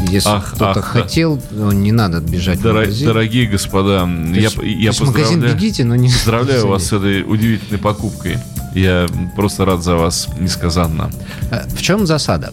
если 0.09 0.29
Ах, 0.29 0.53
кто-то 0.55 0.79
ах, 0.81 0.85
хотел, 0.85 1.41
ну, 1.51 1.71
не 1.71 1.91
надо 1.91 2.19
бежать 2.19 2.59
в 2.59 2.61
Дора- 2.61 2.81
магазин. 2.81 3.07
дорогие 3.07 3.47
господа, 3.47 4.01
То 4.01 4.35
я, 4.35 4.41
есть- 4.41 4.55
я 4.57 4.61
то 4.61 4.67
есть 4.67 4.99
в 4.99 5.05
магазин 5.05 5.23
поздравляю, 5.41 5.55
бегите, 5.55 5.83
но 5.83 5.95
не... 5.95 6.09
поздравляю 6.09 6.67
вас 6.67 6.83
с 6.83 6.93
этой 6.93 7.23
удивительной 7.23 7.79
покупкой. 7.79 8.37
Я 8.73 9.07
просто 9.35 9.65
рад 9.65 9.83
за 9.83 9.95
вас 9.95 10.27
несказанно. 10.39 11.09
А 11.51 11.65
В 11.67 11.81
чем 11.81 12.05
засада? 12.07 12.51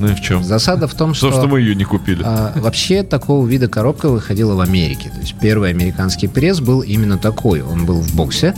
Ну 0.00 0.06
и 0.08 0.14
в 0.14 0.20
чем? 0.20 0.44
Засада 0.44 0.86
в 0.86 0.94
том, 0.94 1.12
что... 1.12 1.28
То, 1.30 1.36
что 1.36 1.48
мы 1.48 1.60
ее 1.60 1.74
не 1.74 1.84
купили. 1.84 2.22
А, 2.24 2.52
вообще 2.56 3.02
такого 3.02 3.44
вида 3.46 3.66
коробка 3.68 4.08
выходила 4.08 4.54
в 4.54 4.60
Америке. 4.60 5.10
То 5.12 5.20
есть 5.20 5.34
первый 5.40 5.70
американский 5.70 6.28
пресс 6.28 6.60
был 6.60 6.80
именно 6.82 7.18
такой. 7.18 7.62
Он 7.62 7.84
был 7.84 8.00
в 8.00 8.14
боксе. 8.14 8.54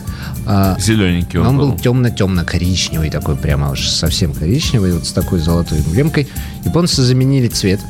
а, 0.47 0.77
Зелененький 0.79 1.39
он, 1.39 1.47
он 1.47 1.57
был 1.57 1.71
был. 1.73 1.79
темно-темно-коричневый, 1.79 3.11
такой 3.11 3.37
прямо 3.37 3.71
уж 3.71 3.89
совсем 3.89 4.35
коричневый, 4.35 4.93
вот 4.93 5.07
с 5.07 5.13
такой 5.13 5.39
золотой 5.39 5.79
эмблемкой. 5.79 6.29
Японцы 6.65 7.03
заменили 7.03 7.49
цвет, 7.49 7.81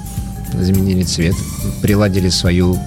заменили 0.55 1.03
цвет, 1.03 1.35
приладили 1.83 2.29
свою 2.29 2.79